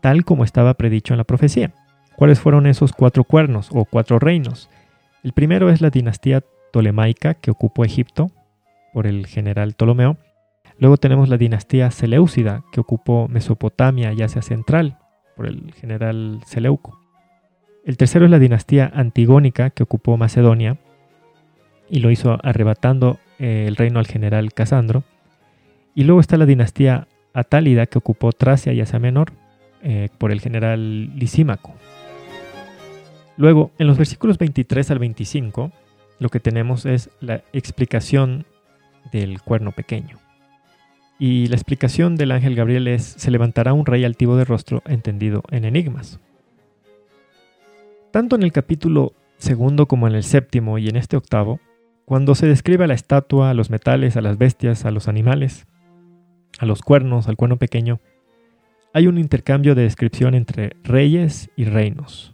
[0.00, 1.72] tal como estaba predicho en la profecía.
[2.16, 4.68] ¿Cuáles fueron esos cuatro cuernos o cuatro reinos?
[5.22, 6.42] El primero es la dinastía
[6.72, 8.32] tolemaica que ocupó Egipto
[8.92, 10.16] por el general Ptolomeo.
[10.78, 14.98] Luego tenemos la dinastía Seleucida que ocupó Mesopotamia y Asia Central
[15.36, 16.98] por el general Seleuco.
[17.84, 20.76] El tercero es la dinastía antigónica que ocupó Macedonia
[21.88, 25.04] y lo hizo arrebatando eh, el reino al general Casandro.
[25.94, 29.32] Y luego está la dinastía Atálida que ocupó Tracia y Asia Menor
[29.82, 31.74] eh, por el general Lisímaco.
[33.42, 35.72] Luego, en los versículos 23 al 25,
[36.20, 38.46] lo que tenemos es la explicación
[39.10, 40.20] del cuerno pequeño.
[41.18, 45.42] Y la explicación del ángel Gabriel es, se levantará un rey altivo de rostro entendido
[45.50, 46.20] en enigmas.
[48.12, 51.58] Tanto en el capítulo segundo como en el séptimo y en este octavo,
[52.04, 55.66] cuando se describe a la estatua, a los metales, a las bestias, a los animales,
[56.60, 57.98] a los cuernos, al cuerno pequeño,
[58.94, 62.31] hay un intercambio de descripción entre reyes y reinos.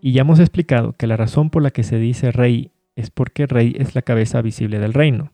[0.00, 3.46] Y ya hemos explicado que la razón por la que se dice rey es porque
[3.46, 5.32] rey es la cabeza visible del reino.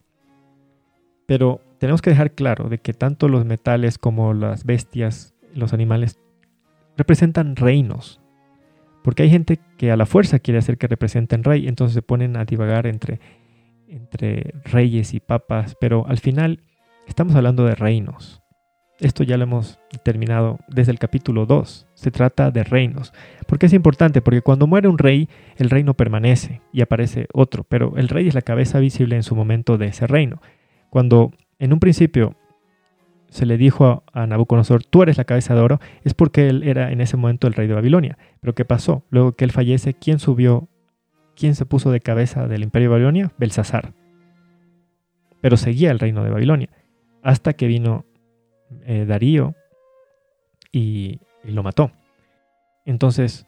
[1.26, 6.18] Pero tenemos que dejar claro de que tanto los metales como las bestias, los animales,
[6.96, 8.20] representan reinos.
[9.02, 12.36] Porque hay gente que a la fuerza quiere hacer que representen rey, entonces se ponen
[12.36, 13.20] a divagar entre,
[13.88, 16.62] entre reyes y papas, pero al final
[17.06, 18.43] estamos hablando de reinos.
[19.00, 21.86] Esto ya lo hemos terminado desde el capítulo 2.
[21.94, 23.12] Se trata de reinos.
[23.46, 24.22] ¿Por qué es importante?
[24.22, 28.34] Porque cuando muere un rey, el reino permanece y aparece otro, pero el rey es
[28.34, 30.40] la cabeza visible en su momento de ese reino.
[30.90, 32.36] Cuando en un principio
[33.30, 36.92] se le dijo a, Nabucodonosor, tú eres la cabeza de oro, es porque él era
[36.92, 38.16] en ese momento el rey de Babilonia.
[38.40, 39.02] Pero ¿qué pasó?
[39.10, 40.68] Luego que él fallece, ¿quién subió?
[41.34, 43.32] ¿Quién se puso de cabeza del imperio de Babilonia?
[43.38, 43.92] Belsasar.
[45.40, 46.68] Pero seguía el reino de Babilonia.
[47.24, 48.04] Hasta que vino
[48.84, 49.54] eh, Darío
[50.72, 51.92] y, lo mató.
[52.86, 53.46] Entonces,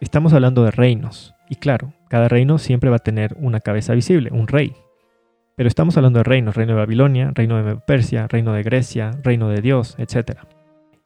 [0.00, 1.34] estamos hablando de reinos.
[1.48, 4.74] Y claro, cada reino siempre va a tener una cabeza visible, un rey.
[5.56, 9.48] Pero estamos hablando de reinos, reino de Babilonia, reino de Persia, reino de Grecia, reino
[9.48, 10.38] de Dios, etc.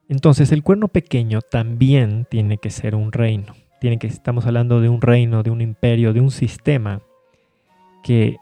[0.09, 3.55] Entonces el cuerno pequeño también tiene que ser un reino.
[3.81, 7.01] Tiene que, estamos hablando de un reino, de un imperio, de un sistema
[8.03, 8.37] que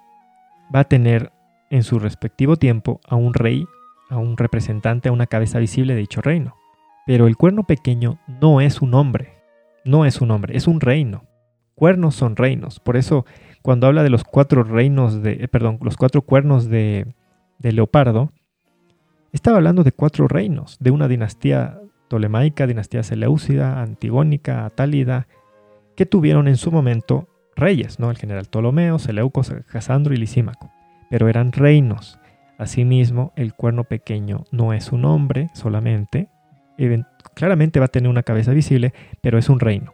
[0.74, 1.32] va a tener
[1.70, 3.66] en su respectivo tiempo a un rey
[4.14, 6.56] a un representante, a una cabeza visible de dicho reino.
[7.06, 9.34] Pero el cuerno pequeño no es un hombre,
[9.84, 11.24] no es un hombre, es un reino.
[11.74, 12.80] Cuernos son reinos.
[12.80, 13.26] Por eso,
[13.62, 17.06] cuando habla de los cuatro reinos de, eh, perdón, los cuatro cuernos de,
[17.58, 18.32] de leopardo,
[19.32, 25.26] estaba hablando de cuatro reinos, de una dinastía tolemaica, dinastía seleucida, antigónica, atálida,
[25.96, 28.10] que tuvieron en su momento reyes, ¿no?
[28.10, 30.70] El general Ptolomeo, Seleuco, Casandro y Lisímaco.
[31.10, 32.18] Pero eran reinos.
[32.58, 36.28] Asimismo, el cuerno pequeño no es un hombre solamente,
[37.34, 39.92] claramente va a tener una cabeza visible, pero es un reino.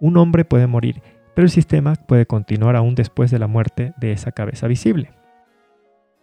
[0.00, 1.02] Un hombre puede morir,
[1.34, 5.10] pero el sistema puede continuar aún después de la muerte de esa cabeza visible.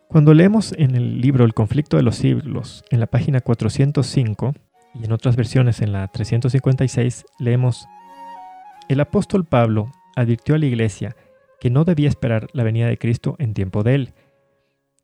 [0.08, 4.54] Cuando leemos en el libro El conflicto de los siglos, en la página 405
[4.94, 7.88] y en otras versiones en la 356, leemos,
[8.90, 11.16] El apóstol Pablo advirtió a la iglesia
[11.60, 14.14] que no debía esperar la venida de Cristo en tiempo de él,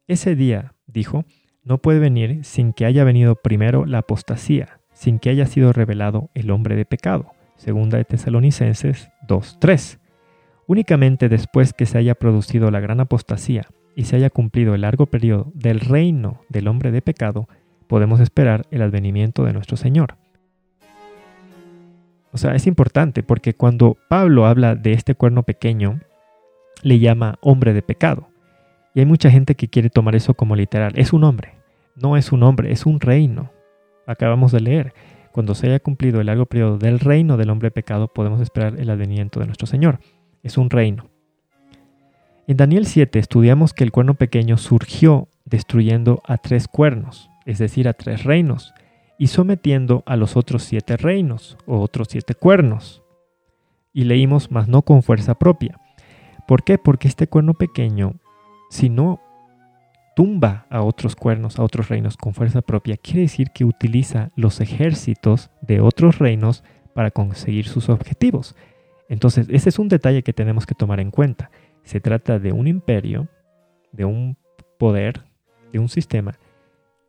[0.10, 1.24] ese día, dijo,
[1.64, 6.32] no puede venir sin que haya venido primero la apostasía, sin que haya sido revelado
[6.34, 7.32] el hombre de pecado.
[7.58, 10.00] Segunda de Tesalonicenses 2.3.
[10.66, 15.06] Únicamente después que se haya producido la gran apostasía y se haya cumplido el largo
[15.06, 17.48] periodo del reino del hombre de pecado,
[17.88, 20.18] podemos esperar el advenimiento de nuestro Señor.
[22.32, 26.00] O sea, es importante porque cuando Pablo habla de este cuerno pequeño,
[26.82, 28.29] le llama hombre de pecado.
[29.00, 30.94] Hay mucha gente que quiere tomar eso como literal.
[30.96, 31.54] Es un hombre.
[31.96, 33.52] No es un hombre, es un reino.
[34.06, 34.94] Acabamos de leer.
[35.32, 38.90] Cuando se haya cumplido el largo periodo del reino del hombre pecado, podemos esperar el
[38.90, 40.00] advenimiento de nuestro Señor.
[40.44, 41.10] Es un reino.
[42.48, 47.88] En Daniel 7 estudiamos que el cuerno pequeño surgió destruyendo a tres cuernos, es decir,
[47.88, 48.74] a tres reinos,
[49.18, 53.04] y sometiendo a los otros siete reinos o otros siete cuernos.
[53.94, 55.80] Y leímos, mas no con fuerza propia.
[56.48, 56.78] ¿Por qué?
[56.78, 58.16] Porque este cuerno pequeño,
[58.70, 59.22] si no
[60.16, 64.60] tumba a otros cuernos, a otros reinos con fuerza propia, quiere decir que utiliza los
[64.62, 66.64] ejércitos de otros reinos
[66.94, 68.56] para conseguir sus objetivos.
[69.08, 71.52] Entonces, ese es un detalle que tenemos que tomar en cuenta.
[71.84, 73.28] Se trata de un imperio,
[73.92, 74.38] de un
[74.78, 75.24] poder,
[75.72, 76.38] de un sistema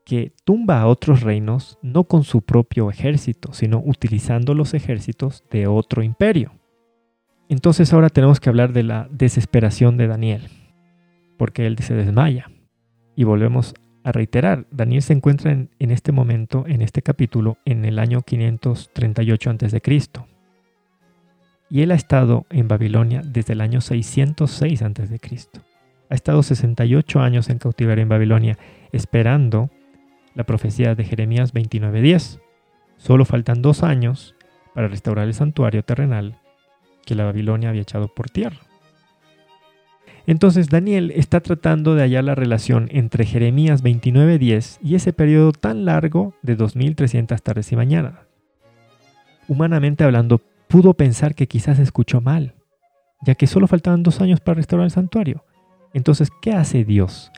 [0.04, 5.66] que tumba a otros reinos no con su propio ejército, sino utilizando los ejércitos de
[5.66, 6.52] otro imperio.
[7.48, 10.48] Entonces ahora tenemos que hablar de la desesperación de Daniel,
[11.41, 12.51] porque él se desmaya.
[13.16, 13.72] Y volvemos
[14.05, 19.51] a reiterar, Daniel se encuentra en, este momento, en este capítulo, en el año 538
[19.51, 19.82] a.C.
[21.70, 25.20] Y él ha estado en Babilonia desde el año 606 a.C.
[26.11, 28.59] Ha estado 68 años en cautiverio en Babilonia,
[28.93, 29.70] esperando
[30.34, 32.38] la profecía de Jeremías 29.10.
[32.99, 34.36] Solo faltan dos años
[34.74, 36.38] para restaurar el santuario terrenal
[37.07, 38.70] que la Babilonia había echado por tierra.
[40.27, 45.85] Entonces Daniel está tratando de hallar la relación entre Jeremías 29.10 y ese periodo tan
[45.85, 48.14] largo de 2300 tardes y mañanas.
[49.49, 52.55] Humanamente hablando, pudo pensar que quizás escuchó mal,
[53.23, 55.45] ya que solo faltaban dos años para restaurar el santuario.
[55.93, 57.33] Entonces, ¿qué hace Dios?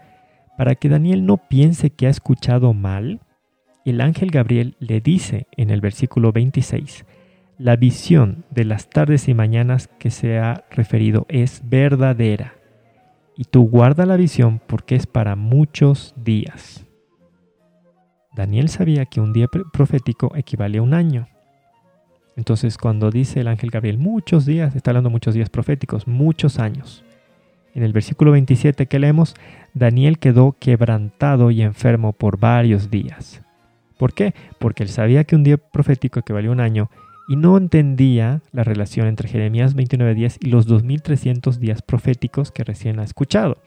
[0.59, 3.21] Para que Daniel no piense que ha escuchado mal,
[3.85, 7.07] el ángel Gabriel le dice en el versículo 26,
[7.59, 12.62] la visión de las tardes y mañanas que se ha referido es verdadera.
[13.37, 16.85] Y tú guarda la visión porque es para muchos días.
[18.35, 21.29] Daniel sabía que un día profético equivale a un año.
[22.37, 27.05] Entonces cuando dice el ángel Gabriel muchos días, está hablando muchos días proféticos, muchos años.
[27.75, 29.35] En el versículo 27 que leemos,
[29.75, 33.43] Daniel quedó quebrantado y enfermo por varios días.
[33.99, 34.35] ¿Por qué?
[34.59, 36.91] Porque él sabía que un día profético equivalía a un año
[37.29, 42.99] y no entendía la relación entre Jeremías 29.10 y los 2300 días proféticos que recién
[42.99, 43.59] ha escuchado.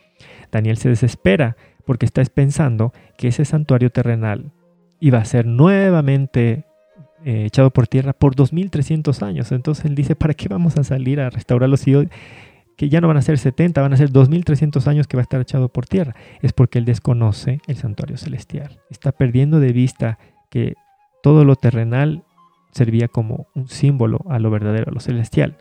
[0.51, 4.51] Daniel se desespera porque está pensando que ese santuario terrenal
[4.99, 6.65] iba a ser nuevamente
[7.23, 9.51] eh, echado por tierra por 2300 años.
[9.51, 12.09] Entonces él dice, ¿para qué vamos a salir a restaurarlo si hoy,
[12.77, 15.23] que ya no van a ser 70, van a ser 2300 años que va a
[15.23, 16.15] estar echado por tierra?
[16.41, 18.79] Es porque él desconoce el santuario celestial.
[18.89, 20.73] Está perdiendo de vista que
[21.23, 22.24] todo lo terrenal
[22.76, 25.55] servía como un símbolo a lo verdadero, a lo celestial.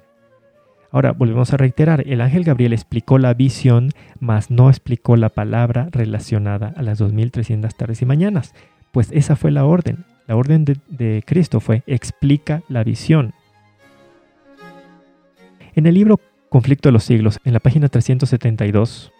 [0.91, 3.91] Ahora, volvemos a reiterar, el ángel Gabriel explicó la visión,
[4.21, 8.55] mas no explicó la palabra relacionada a las 2300 tardes y mañanas,
[8.93, 10.05] pues esa fue la orden.
[10.27, 13.33] La orden de, de Cristo fue, explica la visión.
[15.75, 19.13] En el libro Conflicto de los siglos, en la página 372,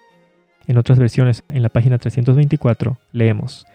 [0.67, 3.67] en otras versiones, en la página 324, leemos,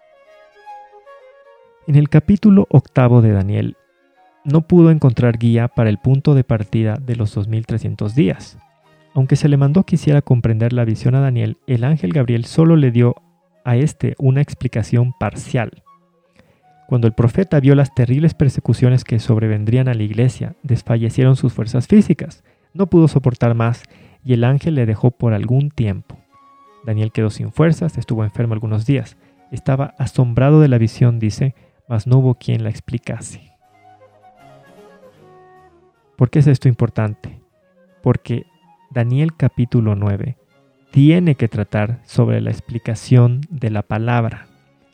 [1.88, 3.76] en el capítulo octavo de Daniel,
[4.50, 8.58] no pudo encontrar guía para el punto de partida de los 2300 días.
[9.14, 12.76] Aunque se le mandó que hiciera comprender la visión a Daniel, el ángel Gabriel solo
[12.76, 13.16] le dio
[13.64, 15.84] a este una explicación parcial.
[16.88, 21.88] Cuando el profeta vio las terribles persecuciones que sobrevendrían a la iglesia, desfallecieron sus fuerzas
[21.88, 22.44] físicas,
[22.74, 23.84] no pudo soportar más
[24.24, 26.18] y el ángel le dejó por algún tiempo.
[26.86, 29.18] Daniel quedó sin fuerzas, estuvo enfermo algunos días.
[29.52, 31.56] Estaba asombrado de la visión, dice,
[31.88, 33.49] mas no hubo quien la explicase.
[36.20, 37.40] ¿Por qué es esto importante?
[38.04, 38.46] Porque
[38.92, 40.36] Daniel capítulo 9
[40.92, 44.48] tiene que tratar sobre la explicación de la palabra,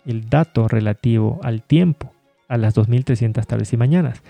[0.05, 2.13] el dato relativo al tiempo,
[2.47, 4.21] a las 2300 tardes y mañanas.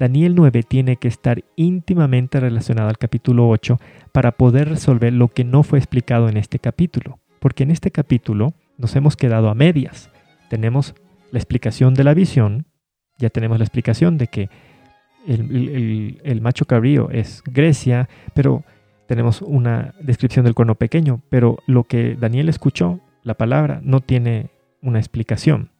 [0.00, 3.78] Daniel 9 tiene que estar íntimamente relacionado al capítulo 8
[4.10, 8.54] para poder resolver lo que no fue explicado en este capítulo, porque en este capítulo
[8.76, 10.10] nos hemos quedado a medias.
[10.48, 10.96] Tenemos
[11.30, 12.66] la explicación de la visión,
[13.18, 14.50] ya tenemos la explicación de que
[15.26, 18.64] el, macho cabrío es Grecia, pero
[19.06, 24.50] tenemos una descripción del cuerno pequeño, pero lo que Daniel escuchó, la palabra, no tiene
[24.82, 25.70] una explicación.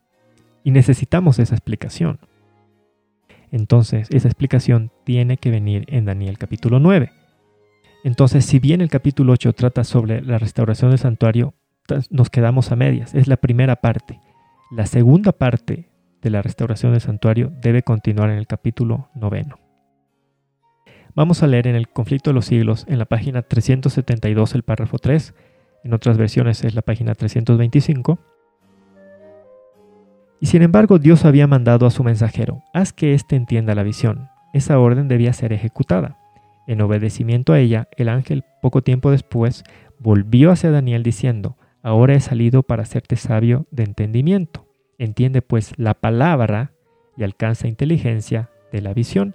[0.63, 2.19] Y necesitamos esa explicación.
[3.51, 7.13] Entonces, esa explicación tiene que venir en Daniel capítulo 9.
[8.05, 11.55] Entonces, si bien el capítulo 8 trata sobre la restauración del santuario,
[12.11, 13.15] nos quedamos a medias.
[13.15, 14.21] Es la primera parte.
[14.71, 15.90] La segunda parte
[16.23, 19.59] de la restauración del santuario debe continuar en el capítulo noveno.
[21.15, 24.99] Vamos a leer en el conflicto de los siglos en la página 372 el párrafo
[24.99, 25.35] 3,
[25.85, 28.19] en otras versiones es la página 325.
[30.41, 34.29] Y sin embargo Dios había mandado a su mensajero, haz que éste entienda la visión.
[34.53, 36.17] Esa orden debía ser ejecutada.
[36.67, 39.65] En obedecimiento a ella, el ángel poco tiempo después
[39.99, 44.70] volvió hacia Daniel diciendo, ahora he salido para hacerte sabio de entendimiento.
[45.01, 46.73] Entiende pues la palabra
[47.17, 49.35] y alcanza inteligencia de la visión.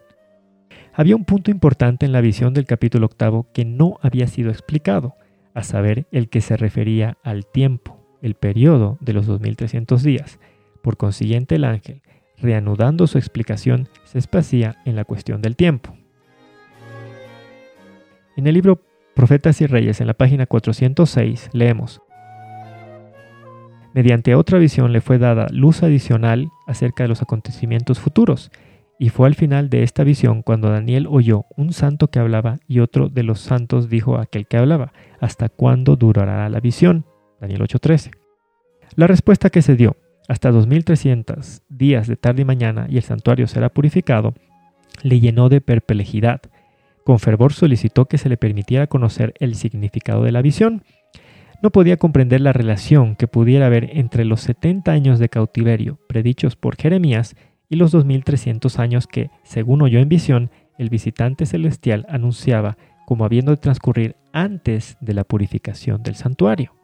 [0.94, 5.16] Había un punto importante en la visión del capítulo octavo que no había sido explicado,
[5.56, 10.40] a saber, el que se refería al tiempo, el periodo de los 2300 días.
[10.84, 12.04] Por consiguiente, el ángel,
[12.38, 15.96] reanudando su explicación, se espacía en la cuestión del tiempo.
[18.38, 18.84] En el libro
[19.16, 22.04] Profetas y Reyes, en la página 406, leemos,
[23.96, 28.52] Mediante otra visión le fue dada luz adicional acerca de los acontecimientos futuros,
[29.00, 32.82] y fue al final de esta visión cuando Daniel oyó un santo que hablaba y
[32.82, 34.92] otro de los santos dijo a aquel que hablaba,
[35.22, 37.06] ¿hasta cuándo durará la visión?
[37.40, 38.12] Daniel 8:13.
[38.98, 39.96] La respuesta que se dio,
[40.28, 44.34] hasta 2300 días de tarde y mañana y el santuario será purificado,
[45.04, 46.42] le llenó de perplejidad.
[47.06, 50.84] Con fervor solicitó que se le permitiera conocer el significado de la visión.
[51.66, 56.56] No podía comprender la relación que pudiera haber entre los 70 años de cautiverio predichos
[56.56, 57.36] por Jeremías
[57.70, 63.50] y los 2300 años que, según oyó en visión, el visitante celestial anunciaba como habiendo
[63.50, 66.76] de transcurrir antes de la purificación del santuario.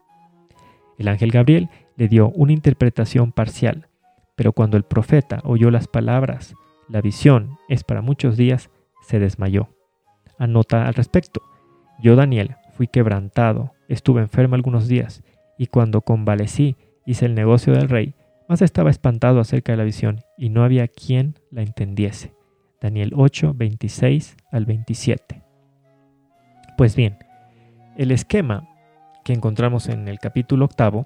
[0.97, 3.87] El ángel Gabriel le dio una interpretación parcial,
[4.35, 6.55] pero cuando el profeta oyó las palabras,
[6.89, 8.71] la visión es para muchos días,
[9.03, 9.69] se desmayó.
[10.39, 11.43] Anota al respecto,
[12.01, 15.21] yo Daniel fui quebrantado, estuve enfermo algunos días,
[15.55, 18.15] y cuando convalecí hice el negocio del rey,
[18.49, 22.33] más estaba espantado acerca de la visión y no había quien la entendiese.
[22.81, 25.43] Daniel 8, 26 al 27.
[26.75, 27.19] Pues bien,
[27.97, 28.67] el esquema
[29.23, 31.05] que encontramos en el capítulo octavo,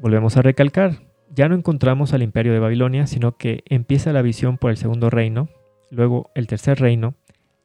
[0.00, 0.92] volvemos a recalcar,
[1.34, 5.10] ya no encontramos al imperio de Babilonia, sino que empieza la visión por el segundo
[5.10, 5.48] reino,
[5.90, 7.16] luego el tercer reino,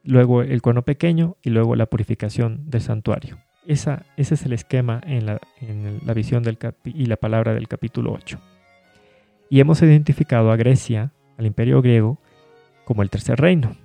[0.06, 3.38] luego el cuerno pequeño y luego la purificación del santuario.
[3.66, 5.40] Esa, ese es el esquema en la,
[6.14, 8.38] visión del y la palabra del capítulo 8.
[9.50, 12.18] Y hemos identificado a Grecia, al imperio griego,
[12.84, 13.76] como el tercer reino.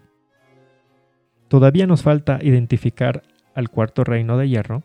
[1.48, 3.24] Todavía nos falta identificar
[3.56, 4.84] al cuarto reino de hierro,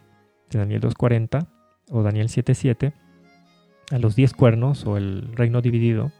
[0.50, 1.46] de Daniel 2.40
[1.90, 2.92] o Daniel 7.7,
[3.92, 6.10] a los diez cuernos o el reino dividido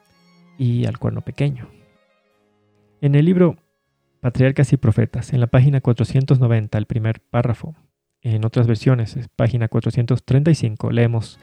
[0.58, 1.68] y al cuerno pequeño.
[3.00, 3.56] En el libro
[4.20, 7.74] Patriarcas y Profetas, en la página 490, el primer párrafo,
[8.22, 11.38] en otras versiones, página 435, leemos,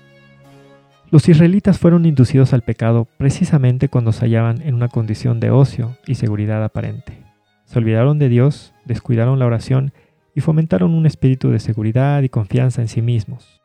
[1.11, 5.97] Los israelitas fueron inducidos al pecado precisamente cuando se hallaban en una condición de ocio
[6.07, 7.23] y seguridad aparente.
[7.65, 9.93] Se olvidaron de Dios, descuidaron la oración
[10.35, 13.61] y fomentaron un espíritu de seguridad y confianza en sí mismos.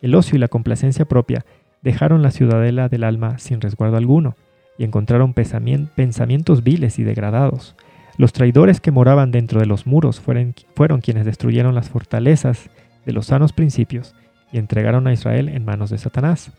[0.00, 1.44] El ocio y la complacencia propia
[1.82, 4.34] dejaron la ciudadela del alma sin resguardo alguno
[4.78, 7.76] y encontraron pensamientos viles y degradados,
[8.18, 12.68] los traidores que moraban dentro de los muros fueron, fueron quienes destruyeron las fortalezas
[13.06, 14.16] de los sanos principios
[14.52, 16.50] y entregaron a Israel en manos de Satanás.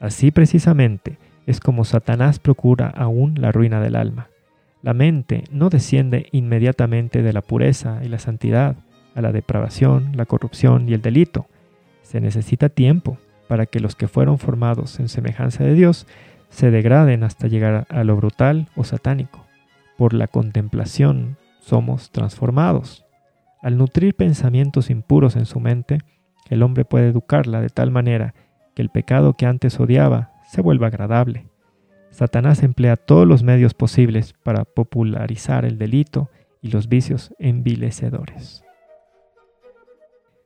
[0.00, 4.28] Así precisamente es como Satanás procura aún la ruina del alma.
[4.80, 8.76] La mente no desciende inmediatamente de la pureza y la santidad
[9.14, 11.48] a la depravación, la corrupción y el delito.
[12.02, 16.06] Se necesita tiempo para que los que fueron formados en semejanza de Dios
[16.48, 19.47] se degraden hasta llegar a lo brutal o satánico
[19.98, 23.04] por la contemplación somos transformados.
[23.60, 25.98] Al nutrir pensamientos impuros en su mente,
[26.48, 28.32] el hombre puede educarla de tal manera
[28.74, 31.48] que el pecado que antes odiaba se vuelva agradable.
[32.10, 36.30] Satanás emplea todos los medios posibles para popularizar el delito
[36.62, 38.64] y los vicios envilecedores.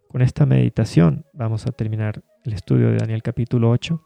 [0.08, 4.02] Con esta meditación vamos a terminar el estudio de Daniel capítulo 8,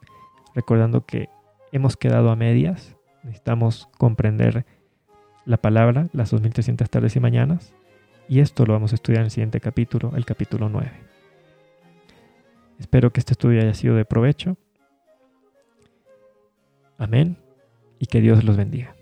[0.57, 1.29] recordando que
[1.71, 4.67] hemos quedado a medias, necesitamos comprender
[5.47, 7.73] la palabra, las 2300 tardes y mañanas,
[8.29, 10.91] y esto lo vamos a estudiar en el siguiente capítulo, el capítulo 9.
[12.79, 14.57] Espero que este estudio haya sido de provecho.
[16.99, 17.39] Amén
[17.99, 18.96] y que Dios los bendiga.